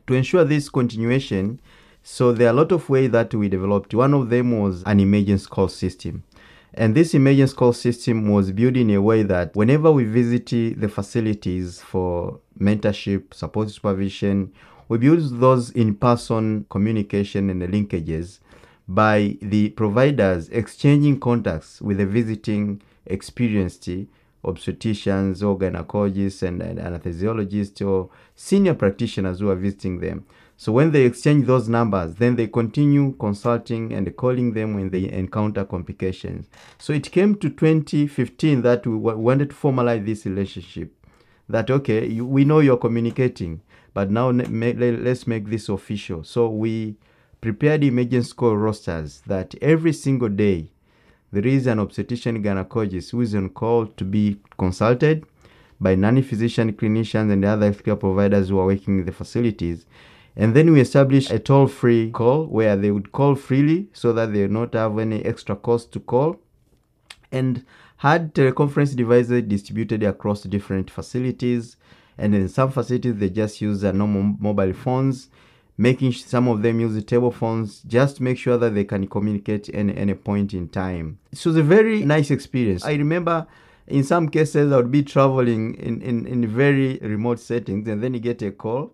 To 0.07 0.13
ensure 0.13 0.45
this 0.45 0.69
continuation, 0.69 1.59
so 2.01 2.31
there 2.31 2.47
are 2.47 2.51
a 2.51 2.53
lot 2.53 2.71
of 2.71 2.89
ways 2.89 3.11
that 3.11 3.33
we 3.33 3.49
developed. 3.49 3.93
One 3.93 4.13
of 4.13 4.29
them 4.29 4.57
was 4.57 4.81
an 4.85 5.01
emergency 5.01 5.45
call 5.49 5.67
system. 5.67 6.23
And 6.73 6.95
this 6.95 7.13
emergency 7.13 7.53
call 7.53 7.73
system 7.73 8.29
was 8.29 8.51
built 8.53 8.77
in 8.77 8.89
a 8.91 9.01
way 9.01 9.23
that 9.23 9.53
whenever 9.53 9.91
we 9.91 10.05
visit 10.05 10.45
the 10.79 10.87
facilities 10.87 11.81
for 11.81 12.39
mentorship, 12.57 13.33
support 13.33 13.69
supervision, 13.69 14.53
we 14.87 14.97
build 14.97 15.41
those 15.41 15.71
in 15.71 15.95
person 15.95 16.65
communication 16.69 17.49
and 17.49 17.61
the 17.61 17.67
linkages 17.67 18.39
by 18.87 19.37
the 19.41 19.69
providers 19.71 20.47
exchanging 20.49 21.19
contacts 21.19 21.81
with 21.81 21.97
the 21.97 22.05
visiting 22.05 22.81
experienced 23.05 23.89
obstetricians 24.43 25.43
or 25.43 25.57
gynecologists 25.57 26.43
and, 26.43 26.61
and 26.61 26.79
anesthesiologists 26.79 27.85
or 27.85 28.09
senior 28.35 28.73
practitioners 28.73 29.39
who 29.39 29.49
are 29.49 29.55
visiting 29.55 29.99
them. 29.99 30.25
So 30.59 30.71
when 30.71 30.91
they 30.91 31.05
exchange 31.05 31.45
those 31.45 31.69
numbers, 31.69 32.15
then 32.15 32.35
they 32.35 32.47
continue 32.47 33.15
consulting 33.19 33.93
and 33.93 34.15
calling 34.15 34.53
them 34.53 34.73
when 34.73 34.89
they 34.89 35.09
encounter 35.11 35.63
complications. 35.63 36.47
So 36.79 36.93
it 36.93 37.11
came 37.11 37.35
to 37.35 37.49
2015 37.49 38.63
that 38.63 38.87
we 38.87 38.95
wanted 38.95 39.51
to 39.51 39.55
formalize 39.55 40.05
this 40.05 40.25
relationship. 40.25 40.93
That 41.49 41.69
okay, 41.69 42.07
you, 42.07 42.25
we 42.25 42.43
know 42.43 42.59
you're 42.59 42.77
communicating, 42.77 43.61
but 43.93 44.09
now 44.09 44.31
let's 44.31 45.27
make 45.27 45.47
this 45.47 45.69
official. 45.69 46.23
So 46.23 46.49
we 46.49 46.97
prepared 47.39 47.83
emergency 47.83 48.33
call 48.35 48.57
rosters 48.57 49.21
that 49.27 49.53
every 49.61 49.93
single 49.93 50.29
day 50.29 50.71
there 51.31 51.45
is 51.45 51.67
an 51.67 51.79
obstetrician 51.79 52.43
gynecologist 52.43 53.11
who 53.11 53.21
is 53.21 53.35
on 53.35 53.49
call 53.49 53.85
to 53.85 54.03
be 54.03 54.39
consulted 54.57 55.25
by 55.79 55.95
non-physician 55.95 56.73
clinicians 56.73 57.31
and 57.31 57.45
other 57.45 57.71
healthcare 57.71 57.99
providers 57.99 58.49
who 58.49 58.59
are 58.59 58.65
working 58.65 58.99
in 58.99 59.05
the 59.05 59.11
facilities 59.11 59.85
and 60.39 60.55
then 60.55 60.71
we 60.71 60.79
established 60.79 61.31
a 61.31 61.39
toll 61.39 61.65
free 61.65 62.11
call 62.11 62.45
where 62.45 62.75
they 62.75 62.91
would 62.91 63.11
call 63.11 63.33
freely 63.33 63.89
so 63.91 64.13
that 64.13 64.33
they 64.33 64.43
would 64.43 64.51
not 64.51 64.75
have 64.75 64.99
any 64.99 65.25
extra 65.25 65.55
cost 65.55 65.91
to 65.93 65.99
call. 65.99 66.39
And 67.31 67.65
had 67.97 68.35
teleconference 68.35 68.95
devices 68.95 69.41
distributed 69.41 70.03
across 70.03 70.43
different 70.43 70.91
facilities. 70.91 71.75
And 72.19 72.35
in 72.35 72.47
some 72.49 72.69
facilities, 72.71 73.15
they 73.15 73.31
just 73.31 73.61
use 73.61 73.81
their 73.81 73.93
normal 73.93 74.35
mobile 74.39 74.73
phones, 74.73 75.29
making 75.77 76.11
some 76.11 76.47
of 76.47 76.61
them 76.61 76.79
use 76.79 76.93
the 76.93 77.01
table 77.01 77.31
phones 77.31 77.81
just 77.81 78.17
to 78.17 78.23
make 78.23 78.37
sure 78.37 78.57
that 78.57 78.73
they 78.73 78.83
can 78.83 79.07
communicate 79.07 79.69
at 79.69 79.97
any 79.97 80.13
point 80.13 80.53
in 80.53 80.67
time. 80.67 81.19
It 81.31 81.45
was 81.45 81.55
a 81.55 81.63
very 81.63 82.03
nice 82.03 82.31
experience. 82.31 82.83
I 82.83 82.93
remember 82.93 83.47
in 83.85 84.03
some 84.03 84.27
cases, 84.29 84.71
I 84.71 84.77
would 84.77 84.91
be 84.91 85.03
traveling 85.03 85.75
in, 85.75 86.01
in, 86.01 86.25
in 86.25 86.47
very 86.47 86.97
remote 86.97 87.39
settings, 87.39 87.87
and 87.87 88.03
then 88.03 88.13
you 88.13 88.19
get 88.19 88.41
a 88.41 88.51
call 88.51 88.93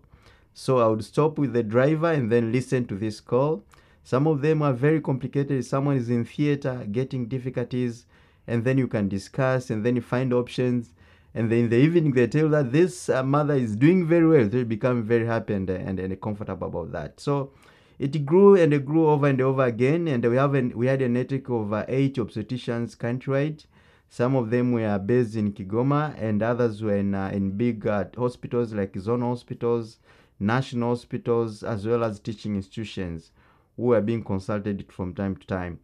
so 0.54 0.78
I 0.78 0.86
would 0.86 1.04
stop 1.04 1.36
with 1.36 1.52
the 1.52 1.64
driver 1.64 2.12
and 2.12 2.30
then 2.30 2.52
listen 2.52 2.86
to 2.86 2.94
this 2.94 3.20
call. 3.20 3.64
Some 4.04 4.28
of 4.28 4.40
them 4.40 4.62
are 4.62 4.72
very 4.72 5.00
complicated. 5.00 5.64
Someone 5.64 5.96
is 5.96 6.08
in 6.08 6.24
theater 6.24 6.86
getting 6.90 7.26
difficulties, 7.26 8.06
and 8.46 8.64
then 8.64 8.78
you 8.78 8.86
can 8.86 9.08
discuss 9.08 9.70
and 9.70 9.84
then 9.84 9.96
you 9.96 10.02
find 10.02 10.32
options. 10.32 10.94
And 11.34 11.50
then 11.50 11.58
in 11.58 11.68
the 11.68 11.76
evening, 11.76 12.12
they 12.12 12.28
tell 12.28 12.48
that 12.50 12.70
this 12.70 13.08
uh, 13.08 13.22
mother 13.24 13.54
is 13.54 13.74
doing 13.74 14.06
very 14.06 14.26
well. 14.26 14.46
They 14.46 14.62
become 14.62 15.02
very 15.02 15.26
happy 15.26 15.54
and, 15.54 15.68
and, 15.68 15.98
and 15.98 16.20
comfortable 16.20 16.68
about 16.68 16.92
that. 16.92 17.18
So 17.18 17.50
it 17.98 18.24
grew 18.24 18.54
and 18.54 18.72
it 18.72 18.84
grew 18.84 19.08
over 19.08 19.26
and 19.26 19.40
over 19.40 19.64
again. 19.64 20.06
And 20.06 20.24
we 20.24 20.36
have 20.36 20.54
an, 20.54 20.72
we 20.76 20.86
had 20.86 21.02
a 21.02 21.08
network 21.08 21.48
of 21.48 21.72
uh, 21.72 21.84
eight 21.88 22.14
obstetricians 22.16 22.96
countrywide. 22.96 23.66
Some 24.08 24.36
of 24.36 24.50
them 24.50 24.70
were 24.70 24.96
based 25.00 25.34
in 25.34 25.52
Kigoma, 25.52 26.14
and 26.20 26.40
others 26.40 26.80
were 26.82 26.94
in, 26.94 27.16
uh, 27.16 27.30
in 27.34 27.56
big 27.56 27.84
uh, 27.84 28.04
hospitals 28.16 28.72
like 28.72 28.96
zone 28.96 29.22
hospitals, 29.22 29.98
national 30.38 30.90
hospitals, 30.90 31.64
as 31.64 31.84
well 31.84 32.04
as 32.04 32.20
teaching 32.20 32.54
institutions 32.54 33.32
who 33.76 33.92
are 33.92 34.00
being 34.00 34.22
consulted 34.22 34.86
from 34.92 35.14
time 35.14 35.34
to 35.34 35.46
time. 35.48 35.80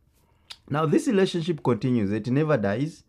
Now, 0.68 0.86
this 0.86 1.08
relationship 1.08 1.64
continues, 1.64 2.12
it 2.12 2.28
never 2.28 2.56
dies. 2.56 3.02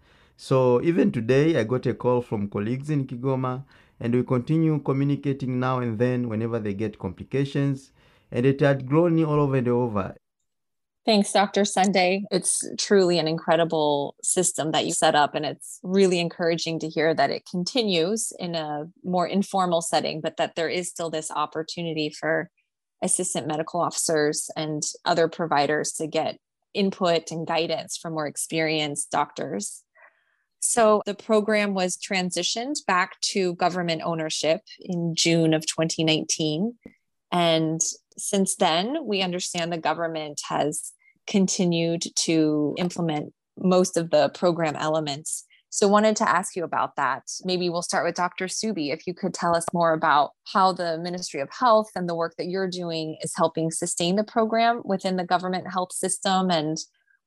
So, 0.44 0.82
even 0.82 1.12
today, 1.12 1.56
I 1.60 1.64
got 1.66 1.86
a 1.86 1.94
call 1.94 2.20
from 2.20 2.50
colleagues 2.50 2.90
in 2.90 3.06
Kigoma, 3.06 3.64
and 4.00 4.16
we 4.16 4.24
continue 4.24 4.80
communicating 4.80 5.60
now 5.60 5.78
and 5.78 6.00
then 6.00 6.30
whenever 6.30 6.58
they 6.58 6.74
get 6.74 6.98
complications. 6.98 7.92
And 8.32 8.44
it 8.44 8.60
had 8.60 8.88
grown 8.88 9.24
all 9.24 9.40
over 9.40 9.58
and 9.58 9.68
over. 9.68 10.16
Thanks, 11.06 11.32
Dr. 11.32 11.64
Sunday. 11.64 12.24
It's 12.32 12.68
truly 12.80 13.20
an 13.20 13.28
incredible 13.28 14.16
system 14.24 14.72
that 14.72 14.88
you 14.88 14.94
set 14.94 15.14
up, 15.14 15.36
and 15.36 15.46
it's 15.46 15.80
really 15.84 16.20
encouraging 16.20 16.80
to 16.80 16.90
hear 16.90 17.14
that 17.14 17.30
it 17.30 17.44
continues 17.46 18.34
in 18.40 18.56
a 18.56 18.86
more 19.04 19.28
informal 19.28 19.84
setting, 19.84 20.22
but 20.22 20.38
that 20.38 20.56
there 20.56 20.70
is 20.70 20.90
still 20.90 21.12
this 21.12 21.30
opportunity 21.30 22.10
for 22.10 22.50
assistant 23.04 23.46
medical 23.46 23.80
officers 23.80 24.50
and 24.58 24.82
other 25.06 25.28
providers 25.28 25.92
to 26.00 26.08
get 26.08 26.40
input 26.74 27.30
and 27.30 27.46
guidance 27.46 27.96
from 27.96 28.14
more 28.14 28.26
experienced 28.26 29.12
doctors. 29.12 29.84
So 30.62 31.02
the 31.06 31.16
program 31.16 31.74
was 31.74 31.98
transitioned 31.98 32.86
back 32.86 33.20
to 33.22 33.56
government 33.56 34.04
ownership 34.06 34.62
in 34.80 35.16
June 35.16 35.54
of 35.54 35.66
2019. 35.66 36.76
And 37.32 37.82
since 38.18 38.56
then, 38.56 39.06
we 39.06 39.22
understand 39.22 39.74
the 39.74 39.78
government 39.78 40.42
has 40.48 40.92
continued 41.28 42.04
to 42.16 42.76
implement 42.78 43.34
most 43.58 43.98
of 43.98 44.12
the 44.12 44.30
program 44.30 44.76
elements. 44.76 45.46
So, 45.74 45.88
wanted 45.88 46.18
to 46.18 46.30
ask 46.30 46.58
you 46.58 46.66
about 46.66 46.98
that. 46.98 47.24
Maybe 47.46 47.70
we'll 47.70 47.82
start 47.82 48.06
with 48.06 48.16
Dr. 48.16 48.48
Subi. 48.48 48.92
If 48.92 49.08
you 49.08 49.14
could 49.14 49.34
tell 49.34 49.56
us 49.56 49.66
more 49.74 49.94
about 49.94 50.32
how 50.52 50.74
the 50.74 50.98
Ministry 50.98 51.40
of 51.40 51.50
Health 51.50 51.88
and 51.96 52.10
the 52.10 52.16
work 52.16 52.36
that 52.38 52.48
you're 52.48 52.70
doing 52.70 53.18
is 53.22 53.34
helping 53.38 53.72
sustain 53.72 54.18
the 54.18 54.26
program 54.26 54.82
within 54.84 55.16
the 55.16 55.24
government 55.24 55.72
health 55.72 55.94
system 55.94 56.52
and 56.52 56.78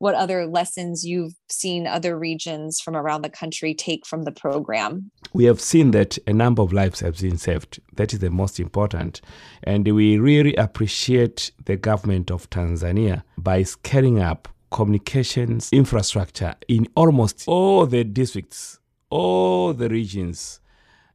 what 0.04 0.14
other 0.14 0.46
lessons 0.46 1.02
you've 1.02 1.32
seen 1.48 1.86
other 1.86 2.18
regions 2.18 2.78
from 2.78 2.94
around 2.94 3.22
the 3.22 3.30
country 3.30 3.72
take 3.74 4.04
from 4.04 4.24
the 4.24 4.30
program. 4.30 5.10
We 5.32 5.46
have 5.46 5.62
seen 5.62 5.92
that 5.92 6.18
a 6.26 6.32
number 6.34 6.60
of 6.60 6.74
lives 6.74 7.00
have 7.00 7.18
been 7.18 7.38
saved. 7.38 7.80
That 7.94 8.12
is 8.12 8.18
the 8.18 8.28
most 8.28 8.60
important. 8.60 9.22
And 9.62 9.88
we 9.88 10.18
really 10.18 10.54
appreciate 10.56 11.52
the 11.64 11.78
government 11.78 12.30
of 12.30 12.50
Tanzania 12.50 13.22
by 13.38 13.62
scaling 13.62 14.20
up 14.20 14.46
communications 14.70 15.70
infrastructure 15.72 16.54
in 16.68 16.86
almost 16.96 17.44
all 17.46 17.86
the 17.86 18.04
districts, 18.04 18.80
all 19.08 19.72
the 19.72 19.88
regions 19.88 20.60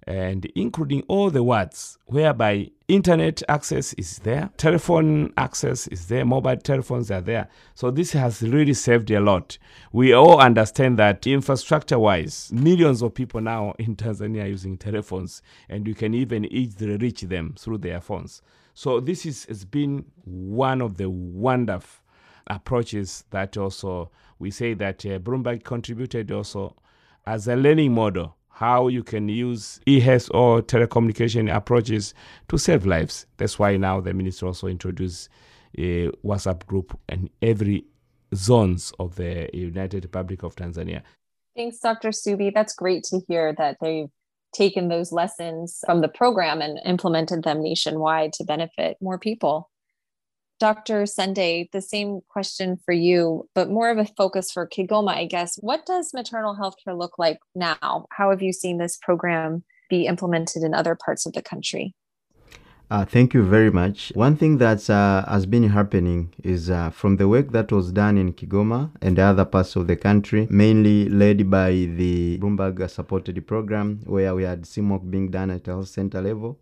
and 0.10 0.46
including 0.56 1.04
all 1.08 1.30
the 1.30 1.44
words 1.44 2.00
whereby 2.08 2.68
internet 2.88 3.44
access 3.48 3.94
is 3.94 4.18
there, 4.20 4.50
telephone 4.58 5.32
access 5.38 5.86
is 5.90 6.08
there, 6.08 6.26
mobile 6.26 6.58
telephones 6.58 7.12
are 7.12 7.22
there. 7.22 7.48
So 7.76 7.92
this 7.92 8.14
has 8.14 8.42
really 8.42 8.74
saved 8.74 9.12
a 9.12 9.20
lot. 9.20 9.60
We 9.92 10.14
all 10.14 10.40
understand 10.40 10.98
that 10.98 11.28
infrastructure 11.28 12.00
wise, 12.00 12.52
millions 12.52 13.04
of 13.04 13.14
people 13.14 13.40
now 13.40 13.76
in 13.80 13.96
Tanzania 13.96 14.46
are 14.46 14.48
using 14.48 14.80
telephones, 14.80 15.44
and 15.70 15.88
you 15.88 15.94
can 15.94 16.16
even 16.16 16.44
easily 16.46 16.98
reach 16.98 17.22
them 17.22 17.54
through 17.56 17.78
their 17.78 18.02
phones. 18.02 18.42
So 18.74 19.00
this 19.00 19.28
is, 19.28 19.46
has 19.46 19.64
been 19.64 20.06
one 20.24 20.82
of 20.82 20.98
the 20.98 21.08
wonderful 21.08 22.04
approaches 22.48 23.26
that 23.30 23.58
also 23.58 24.10
we 24.40 24.50
say 24.50 24.74
that 24.74 25.06
uh, 25.06 25.20
Bloomberg 25.20 25.64
contributed 25.64 26.32
also 26.32 26.76
as 27.28 27.48
a 27.48 27.56
learning 27.56 27.94
model 27.94 28.38
how 28.60 28.90
you 28.90 29.02
can 29.02 29.30
use 29.30 29.80
EHS 29.88 30.30
or 30.34 30.62
telecommunication 30.62 31.50
approaches 31.56 32.14
to 32.50 32.58
save 32.58 32.86
lives. 32.86 33.26
That's 33.38 33.58
why 33.58 33.78
now 33.78 34.02
the 34.02 34.14
minister 34.14 34.48
also 34.48 34.68
introduced 34.68 35.30
a 35.78 36.10
WhatsApp 36.26 36.66
group 36.66 37.00
in 37.08 37.30
every 37.42 37.86
zones 38.36 38.92
of 39.00 39.16
the 39.16 39.50
United 39.54 40.04
Republic 40.04 40.44
of 40.44 40.58
Tanzania. 40.58 41.04
Thanks, 41.56 41.80
Dr. 41.80 42.10
Subi. 42.10 42.54
That's 42.54 42.74
great 42.74 43.06
to 43.06 43.22
hear 43.30 43.56
that 43.58 43.78
they've 43.82 44.10
taken 44.54 44.90
those 44.90 45.14
lessons 45.14 45.80
from 45.86 46.02
the 46.02 46.10
program 46.10 46.62
and 46.62 46.82
implemented 46.84 47.44
them 47.44 47.64
nationwide 47.64 48.34
to 48.34 48.44
benefit 48.44 48.98
more 49.00 49.18
people. 49.18 49.70
Dr. 50.60 51.06
Sunday, 51.06 51.70
the 51.72 51.82
same 51.82 52.20
question 52.28 52.78
for 52.84 52.92
you, 52.92 53.48
but 53.56 53.70
more 53.70 53.90
of 53.90 53.98
a 53.98 54.06
focus 54.06 54.52
for 54.52 54.68
Kigoma, 54.68 55.16
I 55.16 55.26
guess. 55.26 55.58
What 55.62 55.86
does 55.86 56.14
maternal 56.14 56.54
health 56.54 56.76
care 56.84 56.94
look 56.94 57.18
like 57.18 57.40
now? 57.56 58.08
How 58.12 58.30
have 58.30 58.42
you 58.42 58.52
seen 58.52 58.78
this 58.78 58.98
program 58.98 59.64
be 59.90 60.06
implemented 60.06 60.64
in 60.64 60.74
other 60.74 60.96
parts 60.96 61.26
of 61.26 61.32
the 61.32 61.42
country? 61.42 61.96
Uh, 62.92 63.06
thank 63.06 63.34
you 63.34 63.44
very 63.44 63.72
much. 63.72 64.12
One 64.16 64.36
thing 64.36 64.58
that 64.58 64.90
uh, 64.90 65.24
has 65.30 65.46
been 65.46 65.70
happening 65.70 66.34
is 66.44 66.70
uh, 66.70 66.90
from 66.90 67.18
the 67.18 67.28
work 67.28 67.52
that 67.52 67.72
was 67.72 67.92
done 67.92 68.18
in 68.18 68.34
Kigoma 68.34 68.92
and 69.02 69.18
other 69.20 69.46
parts 69.46 69.76
of 69.76 69.88
the 69.88 69.96
country, 69.96 70.48
mainly 70.50 71.08
led 71.08 71.50
by 71.50 71.70
the 71.70 72.40
Bloomberg 72.40 72.90
supported 72.90 73.46
program, 73.48 74.02
where 74.06 74.34
we 74.34 74.44
had 74.44 74.64
CMOC 74.64 75.10
being 75.10 75.30
done 75.30 75.52
at 75.52 75.68
health 75.68 75.88
center 75.88 76.20
level 76.20 76.60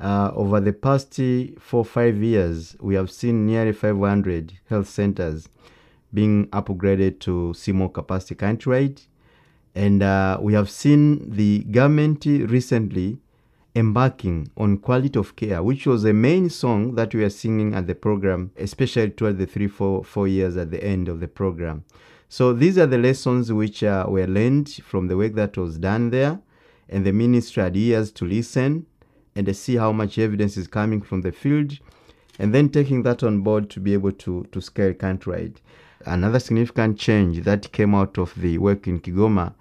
uh, 0.00 0.32
over 0.34 0.60
the 0.60 0.72
past 0.72 1.20
four 1.58 1.84
five 1.84 2.22
years, 2.22 2.76
we 2.80 2.94
have 2.94 3.10
seen 3.10 3.46
nearly 3.46 3.72
500 3.72 4.54
health 4.68 4.88
centers 4.88 5.48
being 6.12 6.46
upgraded 6.48 7.20
to 7.20 7.52
CMOC 7.54 7.92
capacity 7.94 8.34
countrywide. 8.34 9.06
And 9.74 10.02
uh, 10.02 10.38
we 10.40 10.54
have 10.54 10.68
seen 10.68 11.30
the 11.30 11.60
government 11.64 12.24
recently 12.24 13.18
embarking 13.76 14.50
on 14.56 14.78
quality 14.78 15.18
of 15.18 15.36
care, 15.36 15.62
which 15.62 15.86
was 15.86 16.04
a 16.04 16.12
main 16.12 16.50
song 16.50 16.94
that 16.96 17.14
we 17.14 17.22
are 17.22 17.30
singing 17.30 17.74
at 17.74 17.86
the 17.86 17.94
program, 17.94 18.50
especially 18.56 19.10
toward 19.10 19.38
the 19.38 19.46
three, 19.46 19.68
four, 19.68 20.02
four 20.02 20.26
years 20.26 20.56
at 20.56 20.70
the 20.70 20.82
end 20.82 21.08
of 21.08 21.20
the 21.20 21.28
program. 21.28 21.84
So 22.28 22.52
these 22.52 22.78
are 22.78 22.86
the 22.86 22.98
lessons 22.98 23.52
which 23.52 23.84
uh, 23.84 24.06
were 24.08 24.26
learned 24.26 24.70
from 24.84 25.08
the 25.08 25.16
work 25.16 25.34
that 25.34 25.56
was 25.56 25.78
done 25.78 26.10
there, 26.10 26.40
and 26.88 27.04
the 27.04 27.12
ministry 27.12 27.62
had 27.62 27.76
years 27.76 28.10
to 28.12 28.24
listen 28.24 28.86
and 29.36 29.56
see 29.56 29.76
how 29.76 29.92
much 29.92 30.18
evidence 30.18 30.56
is 30.56 30.66
coming 30.66 31.00
from 31.00 31.22
the 31.22 31.32
field, 31.32 31.78
and 32.38 32.54
then 32.54 32.68
taking 32.68 33.02
that 33.02 33.22
on 33.22 33.40
board 33.42 33.70
to 33.70 33.80
be 33.80 33.92
able 33.92 34.12
to, 34.12 34.46
to 34.52 34.60
scale 34.60 34.92
countrywide. 34.92 35.56
Another 36.06 36.38
significant 36.38 36.98
change 36.98 37.42
that 37.44 37.70
came 37.72 37.94
out 37.94 38.16
of 38.16 38.34
the 38.40 38.58
work 38.58 38.86
in 38.86 39.00
Kigoma 39.00 39.52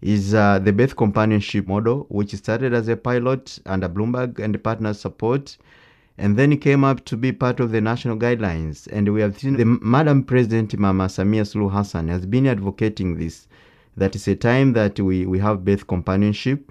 is 0.00 0.32
uh, 0.32 0.60
the 0.60 0.72
birth 0.72 0.94
companionship 0.94 1.66
model, 1.66 2.06
which 2.08 2.32
started 2.34 2.72
as 2.72 2.86
a 2.86 2.96
pilot 2.96 3.58
under 3.66 3.88
Bloomberg 3.88 4.38
and 4.38 4.62
partners 4.62 5.00
support, 5.00 5.58
and 6.16 6.36
then 6.36 6.56
came 6.58 6.84
up 6.84 7.04
to 7.04 7.16
be 7.16 7.32
part 7.32 7.58
of 7.58 7.72
the 7.72 7.80
national 7.80 8.16
guidelines. 8.16 8.88
And 8.92 9.12
we 9.12 9.20
have 9.20 9.38
seen 9.38 9.56
the 9.56 9.64
Madam 9.64 10.22
President 10.22 10.78
Mama 10.78 11.06
Samia 11.06 11.42
Suluhu 11.42 11.72
Hassan 11.72 12.08
has 12.08 12.26
been 12.26 12.46
advocating 12.46 13.18
this. 13.18 13.48
That 13.96 14.14
is 14.14 14.28
a 14.28 14.36
time 14.36 14.74
that 14.74 15.00
we, 15.00 15.26
we 15.26 15.40
have 15.40 15.64
birth 15.64 15.88
companionship, 15.88 16.70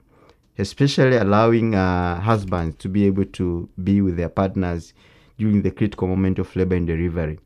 especially 0.57 1.17
allowing 1.17 1.75
uh, 1.75 2.19
husbands 2.21 2.75
to 2.77 2.89
be 2.89 3.05
able 3.05 3.25
to 3.25 3.69
be 3.83 4.01
with 4.01 4.17
their 4.17 4.29
partners 4.29 4.93
during 5.37 5.61
the 5.61 5.71
critical 5.71 6.07
moment 6.07 6.39
of 6.39 6.55
labor 6.55 6.75
and 6.75 6.87
delivery. 6.87 7.39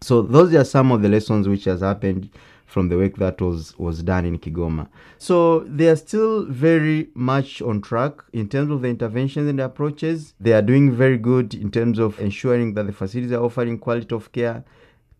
So 0.00 0.22
those 0.22 0.54
are 0.54 0.64
some 0.64 0.92
of 0.92 1.02
the 1.02 1.08
lessons 1.08 1.48
which 1.48 1.64
has 1.64 1.80
happened 1.80 2.30
from 2.66 2.88
the 2.88 2.96
work 2.96 3.16
that 3.16 3.40
was 3.40 3.76
was 3.78 4.02
done 4.02 4.26
in 4.26 4.38
Kigoma. 4.38 4.88
So 5.16 5.60
they 5.60 5.88
are 5.88 5.96
still 5.96 6.44
very 6.44 7.08
much 7.14 7.62
on 7.62 7.80
track 7.80 8.12
in 8.32 8.48
terms 8.48 8.70
of 8.70 8.82
the 8.82 8.88
interventions 8.88 9.48
and 9.48 9.58
the 9.58 9.64
approaches. 9.64 10.34
They 10.38 10.52
are 10.52 10.62
doing 10.62 10.92
very 10.92 11.16
good 11.16 11.54
in 11.54 11.70
terms 11.70 11.98
of 11.98 12.20
ensuring 12.20 12.74
that 12.74 12.86
the 12.86 12.92
facilities 12.92 13.32
are 13.32 13.42
offering 13.42 13.78
quality 13.78 14.14
of 14.14 14.30
care, 14.32 14.64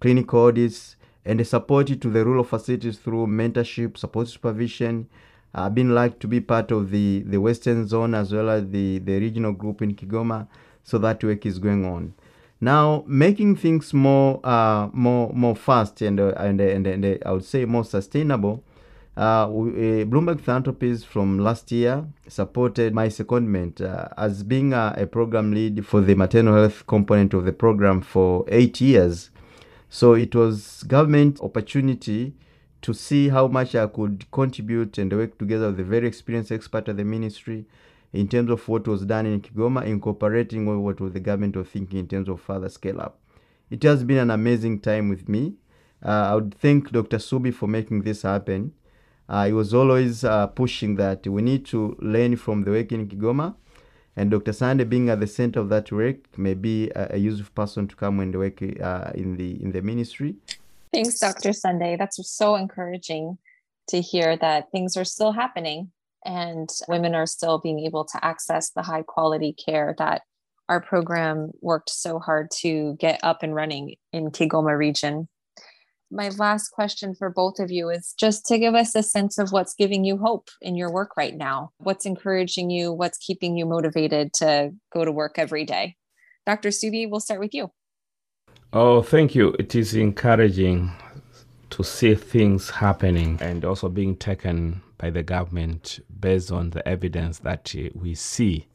clinical 0.00 0.44
audits, 0.44 0.96
and 1.24 1.40
they 1.40 1.44
support 1.44 1.86
to 1.86 2.10
the 2.10 2.24
rural 2.24 2.44
facilities 2.44 2.98
through 2.98 3.26
mentorship, 3.26 3.96
support 3.96 4.28
supervision. 4.28 5.08
I've 5.54 5.74
been 5.74 5.94
lucky 5.94 6.16
to 6.20 6.28
be 6.28 6.40
part 6.40 6.70
of 6.70 6.90
the, 6.90 7.22
the 7.26 7.38
Western 7.38 7.86
Zone 7.88 8.14
as 8.14 8.32
well 8.32 8.50
as 8.50 8.68
the, 8.68 8.98
the 8.98 9.18
regional 9.18 9.52
group 9.52 9.82
in 9.82 9.94
Kigoma. 9.94 10.46
So 10.84 10.98
that 10.98 11.22
work 11.24 11.44
is 11.46 11.58
going 11.58 11.84
on. 11.84 12.14
Now, 12.60 13.04
making 13.06 13.56
things 13.56 13.94
more 13.94 14.40
uh, 14.42 14.88
more 14.92 15.32
more 15.32 15.54
fast 15.54 16.02
and 16.02 16.18
uh, 16.18 16.32
and, 16.36 16.60
and, 16.60 16.86
and 16.86 17.18
I 17.24 17.30
would 17.30 17.44
say 17.44 17.64
more 17.64 17.84
sustainable. 17.84 18.64
Uh, 19.16 19.48
we, 19.50 19.70
uh, 19.70 20.04
Bloomberg 20.04 20.40
Philanthropies 20.40 21.04
from 21.04 21.38
last 21.40 21.72
year 21.72 22.06
supported 22.28 22.94
my 22.94 23.08
secondment 23.08 23.80
uh, 23.80 24.08
as 24.16 24.44
being 24.44 24.72
a, 24.72 24.94
a, 24.96 25.06
program 25.06 25.52
lead 25.52 25.84
for 25.84 26.00
the 26.00 26.14
maternal 26.14 26.54
health 26.54 26.86
component 26.86 27.34
of 27.34 27.44
the 27.44 27.52
program 27.52 28.00
for 28.00 28.44
eight 28.46 28.80
years. 28.80 29.30
So 29.88 30.14
it 30.14 30.36
was 30.36 30.84
government 30.84 31.40
opportunity 31.40 32.34
to 32.82 32.94
see 32.94 33.28
how 33.28 33.48
much 33.48 33.74
I 33.74 33.86
could 33.86 34.30
contribute 34.30 34.98
and 34.98 35.12
work 35.12 35.38
together 35.38 35.70
with 35.70 35.80
a 35.80 35.84
very 35.84 36.06
experienced 36.06 36.52
expert 36.52 36.88
at 36.88 36.96
the 36.96 37.04
ministry 37.04 37.66
in 38.12 38.28
terms 38.28 38.50
of 38.50 38.66
what 38.68 38.86
was 38.86 39.04
done 39.04 39.26
in 39.26 39.40
Kigoma, 39.40 39.84
incorporating 39.84 40.64
what 40.84 41.00
was 41.00 41.12
the 41.12 41.20
government 41.20 41.56
was 41.56 41.68
thinking 41.68 41.98
in 41.98 42.08
terms 42.08 42.28
of 42.28 42.40
further 42.40 42.68
scale 42.68 43.00
up. 43.00 43.18
It 43.70 43.82
has 43.82 44.04
been 44.04 44.18
an 44.18 44.30
amazing 44.30 44.80
time 44.80 45.08
with 45.08 45.28
me. 45.28 45.54
Uh, 46.04 46.08
I 46.08 46.34
would 46.36 46.54
thank 46.54 46.90
Dr. 46.90 47.18
Subi 47.18 47.52
for 47.52 47.66
making 47.66 48.02
this 48.02 48.22
happen. 48.22 48.72
Uh, 49.28 49.46
he 49.46 49.52
was 49.52 49.74
always 49.74 50.24
uh, 50.24 50.46
pushing 50.46 50.96
that 50.96 51.26
we 51.26 51.42
need 51.42 51.66
to 51.66 51.96
learn 52.00 52.36
from 52.36 52.62
the 52.62 52.70
work 52.70 52.92
in 52.92 53.08
Kigoma, 53.08 53.56
and 54.16 54.30
Dr. 54.30 54.52
Sunday 54.52 54.84
being 54.84 55.10
at 55.10 55.20
the 55.20 55.26
center 55.26 55.60
of 55.60 55.68
that 55.68 55.92
work 55.92 56.16
may 56.38 56.54
be 56.54 56.88
a, 56.90 57.14
a 57.14 57.16
useful 57.18 57.52
person 57.54 57.86
to 57.88 57.94
come 57.94 58.20
and 58.20 58.34
work 58.34 58.62
uh, 58.62 59.10
in 59.14 59.36
the 59.36 59.62
in 59.62 59.72
the 59.72 59.82
ministry. 59.82 60.36
Thanks, 60.92 61.18
Dr. 61.18 61.52
Sunday. 61.52 61.96
That's 61.96 62.18
so 62.30 62.56
encouraging 62.56 63.38
to 63.88 64.00
hear 64.00 64.36
that 64.36 64.70
things 64.70 64.96
are 64.96 65.04
still 65.04 65.32
happening 65.32 65.90
and 66.24 66.68
women 66.88 67.14
are 67.14 67.26
still 67.26 67.58
being 67.58 67.80
able 67.80 68.04
to 68.04 68.24
access 68.24 68.70
the 68.70 68.82
high 68.82 69.02
quality 69.02 69.54
care 69.54 69.94
that 69.98 70.22
our 70.68 70.80
program 70.80 71.50
worked 71.60 71.90
so 71.90 72.18
hard 72.18 72.50
to 72.50 72.96
get 73.00 73.20
up 73.22 73.42
and 73.42 73.54
running 73.54 73.94
in 74.12 74.30
Kigoma 74.30 74.76
region. 74.76 75.28
My 76.10 76.30
last 76.30 76.70
question 76.70 77.14
for 77.14 77.30
both 77.30 77.58
of 77.58 77.70
you 77.70 77.90
is 77.90 78.14
just 78.18 78.46
to 78.46 78.58
give 78.58 78.74
us 78.74 78.94
a 78.94 79.02
sense 79.02 79.38
of 79.38 79.52
what's 79.52 79.74
giving 79.74 80.04
you 80.04 80.16
hope 80.16 80.48
in 80.62 80.74
your 80.74 80.90
work 80.90 81.16
right 81.16 81.36
now. 81.36 81.70
What's 81.78 82.06
encouraging 82.06 82.70
you? 82.70 82.92
What's 82.92 83.18
keeping 83.18 83.56
you 83.56 83.66
motivated 83.66 84.32
to 84.34 84.72
go 84.92 85.04
to 85.04 85.12
work 85.12 85.38
every 85.38 85.64
day? 85.64 85.96
Dr. 86.46 86.70
Subi, 86.70 87.08
we'll 87.10 87.20
start 87.20 87.40
with 87.40 87.52
you. 87.52 87.70
Oh, 88.70 89.00
thank 89.00 89.34
you. 89.34 89.56
It 89.58 89.74
is 89.74 89.94
encouraging 89.94 90.92
to 91.70 91.82
see 91.82 92.14
things 92.14 92.68
happening 92.68 93.38
and 93.40 93.64
also 93.64 93.88
being 93.88 94.14
taken 94.14 94.82
by 94.98 95.08
the 95.08 95.22
government 95.22 96.00
based 96.20 96.52
on 96.52 96.68
the 96.70 96.86
evidence 96.86 97.38
that 97.38 97.74
we 97.94 98.14
see 98.14 98.66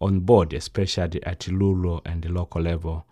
on 0.00 0.20
board, 0.20 0.52
especially 0.52 1.20
at 1.24 1.48
Lulu 1.48 1.98
and 2.04 2.22
the 2.22 2.28
local 2.28 2.62
level, 2.62 3.04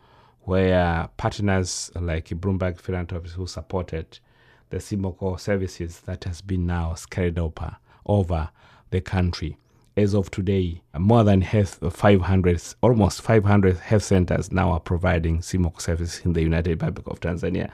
where 0.42 1.08
partners 1.16 1.90
like 1.96 2.28
Bloomberg 2.28 2.78
Philanthropies 2.78 3.32
who 3.32 3.48
supported 3.48 4.20
the 4.68 4.76
Simoko 4.76 5.38
services 5.38 5.98
that 6.02 6.22
has 6.22 6.42
been 6.42 6.64
now 6.64 6.94
scaled 6.94 7.40
over, 7.40 7.76
over 8.06 8.50
the 8.90 9.00
country. 9.00 9.56
As 10.00 10.14
of 10.14 10.30
today, 10.30 10.80
more 10.98 11.24
than 11.24 11.42
500, 11.42 12.62
almost 12.80 13.20
500 13.20 13.76
health 13.76 14.02
centers 14.02 14.50
now 14.50 14.70
are 14.70 14.80
providing 14.80 15.40
Simoko 15.40 15.78
services 15.78 16.24
in 16.24 16.32
the 16.32 16.40
United 16.40 16.70
Republic 16.70 17.06
of 17.06 17.20
Tanzania. 17.20 17.70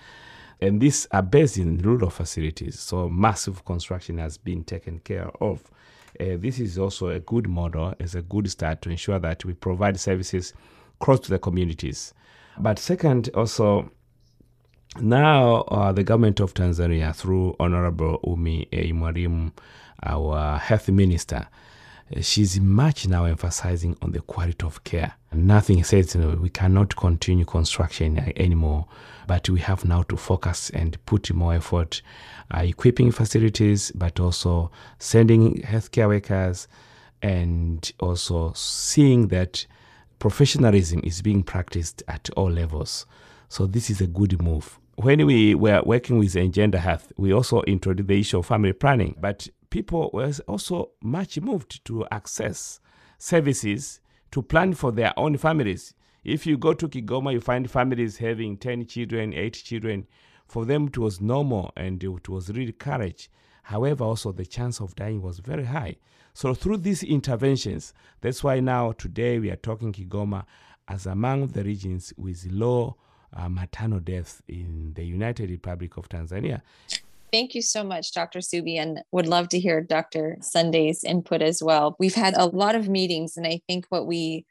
And 0.61 0.81
these 0.81 1.07
are 1.13 1.23
based 1.23 1.57
in 1.57 1.79
rural 1.79 2.11
facilities, 2.11 2.81
so 2.81 3.09
massive 3.09 3.65
construction 3.65 4.19
has 4.19 4.39
been 4.39 4.65
taken 4.65 4.99
care 4.99 5.31
of. 5.41 5.71
Uh, 6.19 6.35
this 6.37 6.59
is 6.59 6.79
also 6.79 7.11
a 7.11 7.21
good 7.21 7.49
model, 7.49 7.95
as 8.01 8.17
a 8.17 8.23
good 8.23 8.51
start 8.51 8.83
to 8.83 8.91
ensure 8.91 9.21
that 9.21 9.45
we 9.45 9.53
provide 9.53 10.01
services 10.01 10.53
close 10.99 11.21
to 11.21 11.31
the 11.31 11.39
communities. 11.39 12.13
But 12.59 12.81
second, 12.81 13.31
also, 13.35 13.93
now 15.01 15.59
uh, 15.69 15.93
the 15.93 16.03
government 16.03 16.41
of 16.41 16.55
Tanzania, 16.55 17.15
through 17.15 17.55
Honorable 17.61 18.19
Ummy 18.27 18.67
A. 18.73 18.91
Mwalimu, 18.91 19.53
our 20.03 20.59
health 20.59 20.89
minister, 20.89 21.47
she's 22.21 22.61
much 22.61 23.09
now 23.09 23.25
emphasizing 23.25 23.97
on 24.03 24.13
the 24.13 24.21
quality 24.21 24.65
of 24.65 24.85
care. 24.85 25.15
Nothing 25.33 25.83
says 25.85 26.15
you 26.15 26.21
know, 26.21 26.37
we 26.37 26.49
cannot 26.49 26.97
continue 26.97 27.45
construction 27.45 28.33
anymore, 28.37 28.87
but 29.27 29.49
we 29.49 29.61
have 29.61 29.85
now 29.85 30.03
to 30.05 30.17
focus 30.17 30.71
and 30.71 31.05
put 31.07 31.33
more 31.33 31.55
effort 31.55 32.03
uh, 32.55 32.61
equipping 32.61 33.11
facilities, 33.11 33.91
but 33.93 34.21
also 34.21 34.71
sending 34.99 35.57
healthcare 35.63 36.09
workers 36.09 36.69
and 37.23 37.93
also 38.01 38.53
seeing 38.55 39.29
that 39.29 39.67
professionalism 40.19 41.01
is 41.05 41.23
being 41.23 41.43
practiced 41.43 42.03
at 42.09 42.31
all 42.37 42.51
levels. 42.51 43.07
So 43.49 43.67
this 43.67 43.91
is 43.91 44.01
a 44.01 44.07
good 44.07 44.41
move. 44.43 44.79
When 44.97 45.27
we 45.27 45.55
were 45.55 45.83
working 45.85 46.19
with 46.19 46.35
EngenderHealth, 46.35 47.13
we 47.19 47.33
also 47.33 47.61
introduced 47.63 48.09
the 48.09 48.21
issue 48.21 48.39
of 48.39 48.47
family 48.47 48.73
planning, 48.73 49.15
but 49.21 49.47
people 49.77 50.09
were 50.15 50.33
also 50.49 50.89
much 51.03 51.39
moved 51.39 51.85
to 51.85 52.07
access 52.11 52.81
services 53.19 54.01
to 54.31 54.41
plan 54.41 54.73
for 54.73 54.91
their 54.91 55.13
own 55.19 55.37
families. 55.37 55.93
If 56.25 56.47
you 56.47 56.57
go 56.57 56.73
to 56.73 56.89
Kigoma, 56.89 57.35
you 57.35 57.43
find 57.43 57.71
families 57.71 58.17
having 58.17 58.57
10 58.57 58.87
children, 58.87 59.35
8 59.35 59.53
children. 59.53 60.07
For 60.47 60.65
them, 60.65 60.87
it 60.87 60.97
was 60.97 61.21
normal 61.21 61.75
and 61.77 62.03
it 62.03 62.27
was 62.27 62.49
really 62.49 62.73
courage. 62.73 63.29
However, 63.65 64.05
also 64.05 64.33
the 64.33 64.47
chance 64.47 64.81
of 64.81 64.95
dying 64.95 65.21
was 65.21 65.41
very 65.41 65.67
high. 65.67 65.97
So, 66.33 66.55
through 66.55 66.79
these 66.79 67.03
interventions, 67.03 67.93
that's 68.23 68.43
why 68.43 68.61
now 68.61 68.93
today 68.93 69.39
we 69.39 69.51
are 69.51 69.57
talking 69.57 69.93
Kigoma 69.93 70.47
as 70.89 71.05
among 71.05 71.49
the 71.49 71.63
regions 71.65 72.15
with 72.17 72.47
low 72.51 72.97
uh, 73.35 73.51
maternal 73.51 74.01
death 74.01 74.41
in 74.49 74.95
the 74.95 75.05
United 75.05 75.51
Republic 75.51 75.99
of 75.99 76.09
Tanzania. 76.09 76.63
Thank 77.37 77.55
you 77.55 77.61
so 77.61 77.85
much, 77.85 78.13
Dr. 78.13 78.39
Subi, 78.39 78.79
and 78.79 79.03
would 79.13 79.27
love 79.27 79.51
to 79.51 79.61
hear 79.61 79.83
Dr. 79.83 80.39
Sunday's 80.41 81.05
input 81.05 81.43
as 81.43 81.63
well. 81.63 81.95
We've 81.99 82.15
had 82.15 82.35
a 82.35 82.47
lot 82.47 82.75
of 82.75 82.89
meetings, 82.89 83.37
and 83.37 83.47
I 83.47 83.61
think 83.69 83.85
what 83.91 84.07
we 84.07 84.47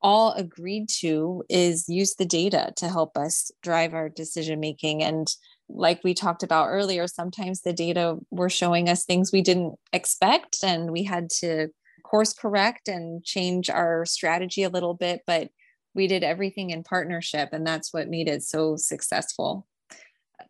all 0.00 0.32
agreed 0.34 0.88
to 1.00 1.42
is 1.48 1.88
use 1.88 2.14
the 2.14 2.24
data 2.24 2.72
to 2.76 2.88
help 2.88 3.16
us 3.16 3.50
drive 3.60 3.92
our 3.92 4.08
decision 4.08 4.60
making. 4.60 5.02
And 5.02 5.26
like 5.68 6.04
we 6.04 6.14
talked 6.14 6.44
about 6.44 6.68
earlier, 6.68 7.08
sometimes 7.08 7.62
the 7.62 7.72
data 7.72 8.18
were 8.30 8.50
showing 8.50 8.88
us 8.88 9.04
things 9.04 9.32
we 9.32 9.42
didn't 9.42 9.74
expect, 9.92 10.58
and 10.62 10.92
we 10.92 11.02
had 11.02 11.28
to 11.40 11.70
course 12.04 12.32
correct 12.32 12.86
and 12.86 13.24
change 13.24 13.68
our 13.68 14.06
strategy 14.06 14.62
a 14.62 14.68
little 14.68 14.94
bit. 14.94 15.22
But 15.26 15.48
we 15.92 16.06
did 16.06 16.22
everything 16.22 16.70
in 16.70 16.84
partnership, 16.84 17.48
and 17.50 17.66
that's 17.66 17.92
what 17.92 18.08
made 18.08 18.28
it 18.28 18.44
so 18.44 18.76
successful. 18.76 19.66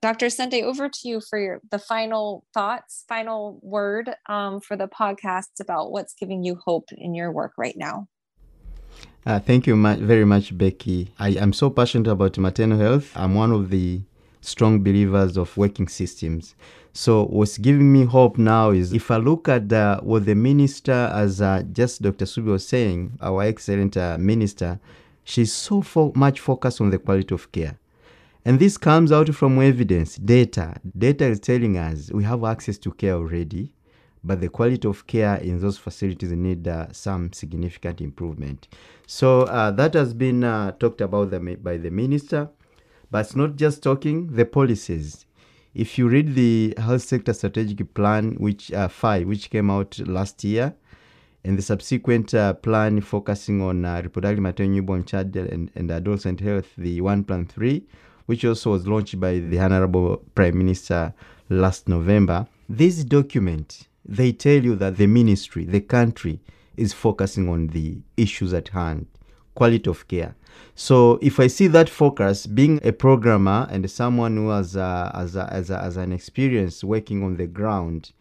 Dr. 0.03 0.31
Sunday, 0.31 0.63
over 0.63 0.89
to 0.89 1.09
you 1.09 1.21
for 1.21 1.39
your 1.39 1.61
the 1.71 1.79
final 1.79 2.45
thoughts, 2.53 3.05
final 3.09 3.59
word 3.63 4.11
um, 4.29 4.61
for 4.61 4.77
the 4.77 4.89
podcast 4.89 5.61
about 5.61 5.93
what's 5.93 6.15
giving 6.15 6.43
you 6.43 6.59
hope 6.65 6.89
in 6.93 7.15
your 7.15 7.31
work 7.33 7.53
right 7.57 7.77
now. 7.77 8.09
Uh, 9.25 9.41
thank 9.41 9.67
you 9.67 9.75
much, 9.75 9.99
very 9.99 10.25
much, 10.25 10.57
Becky. 10.57 11.13
I 11.19 11.31
am 11.31 11.53
so 11.53 11.71
passionate 11.71 12.09
about 12.11 12.39
maternal 12.39 12.79
health. 12.79 13.11
I'm 13.17 13.35
one 13.35 13.51
of 13.51 13.71
the 13.71 14.03
strong 14.41 14.83
believers 14.83 15.37
of 15.37 15.57
working 15.57 15.89
systems. 15.89 16.55
So 16.93 17.25
what's 17.27 17.59
giving 17.59 17.93
me 17.93 18.05
hope 18.05 18.39
now 18.39 18.71
is 18.71 18.93
if 18.93 19.11
I 19.11 19.17
look 19.17 19.49
at 19.49 19.73
uh, 19.73 20.01
what 20.01 20.25
the 20.25 20.35
minister, 20.35 21.11
as 21.13 21.41
uh, 21.41 21.63
just 21.73 22.03
Dr. 22.03 22.25
Subi 22.25 22.47
was 22.47 22.67
saying, 22.67 23.19
our 23.21 23.43
excellent 23.43 23.97
uh, 23.97 24.17
minister, 24.19 24.79
she's 25.25 25.53
so 25.53 25.83
fo- 25.83 26.13
much 26.15 26.41
focused 26.41 26.81
on 26.81 26.91
the 26.91 26.99
quality 26.99 27.35
of 27.35 27.51
care. 27.51 27.77
And 28.47 28.61
this 28.61 28.79
comes 28.79 29.11
out 29.11 29.35
from 29.35 29.61
evidence, 29.61 30.15
data. 30.15 30.77
Data 30.97 31.25
is 31.25 31.41
telling 31.41 31.77
us 31.77 32.13
we 32.13 32.23
have 32.23 32.45
access 32.45 32.79
to 32.79 32.93
care 32.93 33.15
already, 33.15 33.73
but 34.23 34.41
the 34.41 34.49
quality 34.49 34.87
of 34.87 35.05
care 35.09 35.35
in 35.39 35.61
those 35.61 35.79
facilities 35.79 36.31
need 36.31 36.69
uh, 36.69 36.87
some 36.93 37.33
significant 37.33 38.01
improvement. 38.01 38.69
So 39.09 39.43
uh, 39.43 39.73
that 39.73 39.95
has 39.95 40.15
been 40.15 40.45
uh, 40.45 40.71
talked 40.79 41.01
about 41.01 41.33
the, 41.33 41.41
by 41.41 41.77
the 41.77 41.91
minister, 41.91 42.49
but 43.11 43.27
it's 43.27 43.35
not 43.35 43.57
just 43.57 43.83
talking, 43.83 44.29
the 44.29 44.45
policies. 44.45 45.27
If 45.75 45.99
you 45.99 46.07
read 46.07 46.37
the 46.37 46.73
health 46.79 47.03
sector 47.03 47.33
strategic 47.33 47.95
plan, 47.95 48.37
which 48.39 48.73
uh, 48.73 48.87
five, 48.87 49.27
which 49.27 49.51
came 49.51 49.71
out 49.71 49.99
last 50.07 50.45
year, 50.45 50.73
and 51.43 51.59
the 51.59 51.63
subsequent 51.63 52.33
uh, 52.33 52.55
plan 52.55 53.01
focusing 53.01 53.61
on 53.61 53.85
uh, 53.85 54.03
reproductive 54.05 54.39
maternal 54.39 54.71
newborn 54.71 55.05
child 55.05 55.35
and, 55.35 55.73
and 55.75 55.91
adolescent 55.91 56.39
health, 56.39 56.69
the 56.79 57.01
one 57.01 57.25
plan 57.25 57.45
three, 57.45 57.85
which 58.27 58.45
also 58.45 58.73
was 58.73 58.87
launched 58.87 59.19
by 59.19 59.39
the 59.39 59.59
Honorable 59.59 60.19
Prime 60.35 60.59
Minister 60.59 61.15
last 61.49 61.89
November. 61.89 62.47
This 62.69 63.05
document, 63.05 63.89
they 64.05 64.33
tell 64.33 64.63
you 64.63 64.77
that 64.77 64.97
the 64.97 65.07
ministry, 65.07 65.65
the 65.65 65.81
country, 65.81 66.41
is 66.77 66.93
focusing 66.93 67.49
on 67.49 67.69
the 67.69 67.99
issues 68.17 68.53
at 68.53 68.69
hand, 68.69 69.07
quality 69.55 69.89
of 69.89 70.07
care. 70.09 70.35
So 70.75 71.19
if 71.23 71.41
I 71.41 71.47
see 71.47 71.69
that 71.69 71.89
focus, 71.89 72.47
being 72.47 72.81
a 72.83 72.93
programmer 72.93 73.67
and 73.71 73.91
someone 73.91 74.37
who 74.37 74.51
has, 74.51 74.77
uh, 74.77 75.11
as, 75.15 75.37
a, 75.37 75.49
as, 75.53 75.71
a, 75.71 75.79
as 75.81 75.97
an 75.97 76.13
experience 76.13 76.85
working 76.85 77.23
on 77.23 77.37
the 77.37 77.47
ground, 77.47 78.13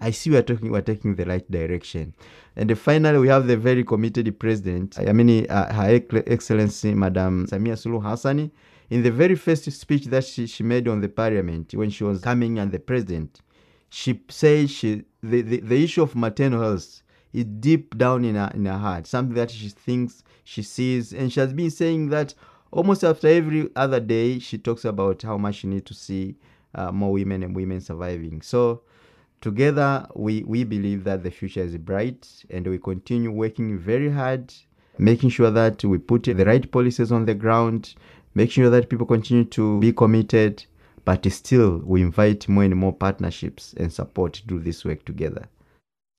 I 0.00 0.10
see 0.10 0.30
we're 0.30 0.42
talking 0.42 0.70
we're 0.70 0.82
taking 0.82 1.14
the 1.14 1.24
right 1.24 1.48
direction. 1.50 2.14
And 2.56 2.76
finally, 2.78 3.18
we 3.18 3.28
have 3.28 3.46
the 3.46 3.56
very 3.56 3.84
committed 3.84 4.38
president. 4.38 4.98
I 4.98 5.12
mean, 5.12 5.46
uh, 5.48 5.72
Her 5.72 6.00
Excellency 6.26 6.94
Madam 6.94 7.46
Samia 7.46 7.74
Suluhu 7.74 8.02
Hassani. 8.02 8.50
In 8.94 9.02
the 9.02 9.10
very 9.10 9.34
first 9.34 9.64
speech 9.72 10.04
that 10.04 10.22
she, 10.22 10.46
she 10.46 10.62
made 10.62 10.86
on 10.86 11.00
the 11.00 11.08
parliament 11.08 11.74
when 11.74 11.90
she 11.90 12.04
was 12.04 12.20
coming 12.20 12.60
and 12.60 12.70
the 12.70 12.78
president, 12.78 13.40
she 13.90 14.22
said 14.28 14.70
she 14.70 15.02
the, 15.20 15.42
the, 15.42 15.58
the 15.58 15.82
issue 15.82 16.02
of 16.02 16.14
maternal 16.14 16.62
health 16.62 17.02
is 17.32 17.44
deep 17.44 17.98
down 17.98 18.24
in 18.24 18.36
her 18.36 18.52
in 18.54 18.66
her 18.66 18.78
heart, 18.78 19.08
something 19.08 19.34
that 19.34 19.50
she 19.50 19.68
thinks 19.68 20.22
she 20.44 20.62
sees, 20.62 21.12
and 21.12 21.32
she 21.32 21.40
has 21.40 21.52
been 21.52 21.72
saying 21.72 22.10
that 22.10 22.34
almost 22.70 23.02
after 23.02 23.26
every 23.26 23.68
other 23.74 23.98
day. 23.98 24.38
She 24.38 24.58
talks 24.58 24.84
about 24.84 25.22
how 25.22 25.38
much 25.38 25.56
she 25.56 25.66
needs 25.66 25.86
to 25.86 25.94
see 25.94 26.36
uh, 26.76 26.92
more 26.92 27.10
women 27.10 27.42
and 27.42 27.56
women 27.56 27.80
surviving. 27.80 28.42
So 28.42 28.82
together, 29.40 30.06
we 30.14 30.44
we 30.44 30.62
believe 30.62 31.02
that 31.02 31.24
the 31.24 31.32
future 31.32 31.62
is 31.62 31.76
bright, 31.78 32.28
and 32.48 32.64
we 32.64 32.78
continue 32.78 33.32
working 33.32 33.76
very 33.76 34.12
hard, 34.12 34.54
making 34.98 35.30
sure 35.30 35.50
that 35.50 35.82
we 35.82 35.98
put 35.98 36.22
the 36.22 36.44
right 36.44 36.70
policies 36.70 37.10
on 37.10 37.24
the 37.24 37.34
ground, 37.34 37.96
make 38.34 38.50
sure 38.50 38.70
that 38.70 38.88
people 38.88 39.06
continue 39.06 39.44
to 39.44 39.78
be 39.80 39.92
committed, 39.92 40.64
but 41.04 41.30
still 41.32 41.80
we 41.84 42.02
invite 42.02 42.48
more 42.48 42.64
and 42.64 42.76
more 42.76 42.92
partnerships 42.92 43.74
and 43.76 43.92
support 43.92 44.34
to 44.34 44.46
do 44.46 44.58
this 44.58 44.84
work 44.84 45.04
together. 45.04 45.48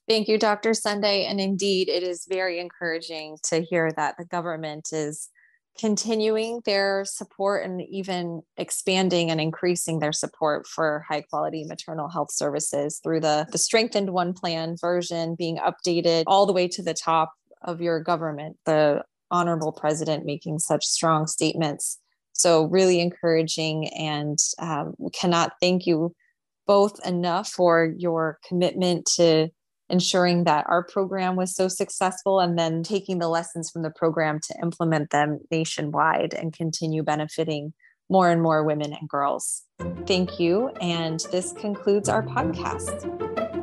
Thank 0.08 0.28
you, 0.28 0.38
Dr. 0.38 0.74
Sunday. 0.74 1.26
And 1.26 1.40
indeed, 1.42 1.90
it 1.90 2.04
is 2.04 2.28
very 2.30 2.60
encouraging 2.60 3.38
to 3.46 3.62
hear 3.62 3.92
that 3.94 4.16
the 4.18 4.26
government 4.26 4.90
is 4.92 5.30
continuing 5.78 6.62
their 6.64 7.04
support 7.06 7.66
and 7.66 7.82
even 7.82 8.42
expanding 8.56 9.30
and 9.30 9.42
increasing 9.42 10.00
their 10.00 10.14
support 10.14 10.68
for 10.68 11.04
high 11.10 11.22
quality 11.22 11.66
maternal 11.66 12.08
health 12.08 12.32
services 12.32 13.00
through 13.04 13.20
the, 13.20 13.46
the 13.52 13.58
strengthened 13.58 14.12
one 14.12 14.34
plan 14.34 14.76
version 14.80 15.36
being 15.36 15.58
updated 15.58 16.24
all 16.28 16.46
the 16.46 16.54
way 16.54 16.68
to 16.68 16.82
the 16.82 16.94
top 16.94 17.34
of 17.62 17.82
your 17.82 18.00
government, 18.00 18.58
the 18.66 19.04
honorable 19.32 19.72
president 19.72 20.26
making 20.26 20.60
such 20.60 20.86
strong 20.86 21.28
statements. 21.28 22.00
So, 22.38 22.66
really 22.66 23.00
encouraging, 23.00 23.88
and 23.90 24.38
um, 24.60 24.94
cannot 25.14 25.54
thank 25.62 25.86
you 25.86 26.14
both 26.68 27.06
enough 27.06 27.50
for 27.50 27.94
your 27.98 28.40
commitment 28.48 29.06
to 29.16 29.50
ensuring 29.90 30.46
that 30.46 30.66
our 30.68 30.84
program 30.84 31.36
was 31.36 31.56
so 31.56 31.68
successful 31.68 32.40
and 32.40 32.58
then 32.58 32.84
taking 32.84 33.20
the 33.20 33.30
lessons 33.30 33.70
from 33.70 33.84
the 33.84 33.92
program 33.92 34.40
to 34.40 34.56
implement 34.62 35.12
them 35.12 35.40
nationwide 35.52 36.34
and 36.34 36.54
continue 36.54 37.04
benefiting 37.04 37.74
more 38.10 38.30
and 38.30 38.42
more 38.42 38.64
women 38.64 38.94
and 38.94 39.08
girls. 39.08 39.64
Thank 40.06 40.40
you. 40.40 40.70
And 40.82 41.20
this 41.32 41.54
concludes 41.54 42.10
our 42.10 42.24
podcast. 42.24 43.55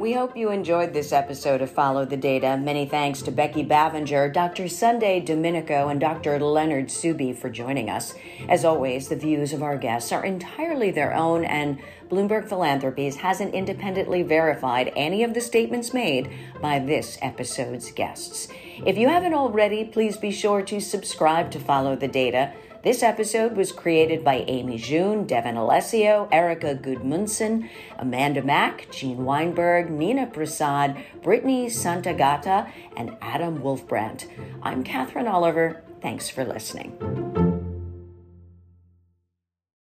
We 0.00 0.14
hope 0.14 0.34
you 0.34 0.50
enjoyed 0.50 0.94
this 0.94 1.12
episode 1.12 1.60
of 1.60 1.70
Follow 1.70 2.06
the 2.06 2.16
Data. 2.16 2.56
Many 2.56 2.86
thanks 2.86 3.20
to 3.20 3.30
Becky 3.30 3.62
Bavinger, 3.62 4.32
Dr. 4.32 4.66
Sunday 4.66 5.20
Dominico, 5.20 5.88
and 5.88 6.00
Dr. 6.00 6.40
Leonard 6.40 6.86
Subi 6.86 7.36
for 7.36 7.50
joining 7.50 7.90
us. 7.90 8.14
As 8.48 8.64
always, 8.64 9.08
the 9.08 9.16
views 9.16 9.52
of 9.52 9.62
our 9.62 9.76
guests 9.76 10.10
are 10.10 10.24
entirely 10.24 10.90
their 10.90 11.14
own, 11.14 11.44
and 11.44 11.80
Bloomberg 12.08 12.48
Philanthropies 12.48 13.16
hasn't 13.16 13.52
independently 13.52 14.22
verified 14.22 14.90
any 14.96 15.22
of 15.22 15.34
the 15.34 15.40
statements 15.42 15.92
made 15.92 16.30
by 16.62 16.78
this 16.78 17.18
episode's 17.20 17.92
guests. 17.92 18.48
If 18.86 18.96
you 18.96 19.06
haven't 19.06 19.34
already, 19.34 19.84
please 19.84 20.16
be 20.16 20.30
sure 20.30 20.62
to 20.62 20.80
subscribe 20.80 21.50
to 21.50 21.60
Follow 21.60 21.94
the 21.94 22.08
Data 22.08 22.54
this 22.82 23.02
episode 23.02 23.56
was 23.56 23.72
created 23.72 24.24
by 24.24 24.44
Amy 24.48 24.78
June, 24.78 25.26
Devin 25.26 25.56
Alessio, 25.56 26.28
Erica 26.32 26.74
Gudmundson, 26.74 27.68
Amanda 27.98 28.42
Mack, 28.42 28.90
Jean 28.90 29.24
Weinberg, 29.24 29.90
Nina 29.90 30.26
Prasad, 30.26 30.96
Brittany 31.22 31.66
Santagata, 31.66 32.70
and 32.96 33.16
Adam 33.20 33.58
Wolfbrandt. 33.58 34.26
I'm 34.62 34.82
Katherine 34.82 35.28
Oliver. 35.28 35.82
Thanks 36.00 36.30
for 36.30 36.44
listening. 36.44 37.39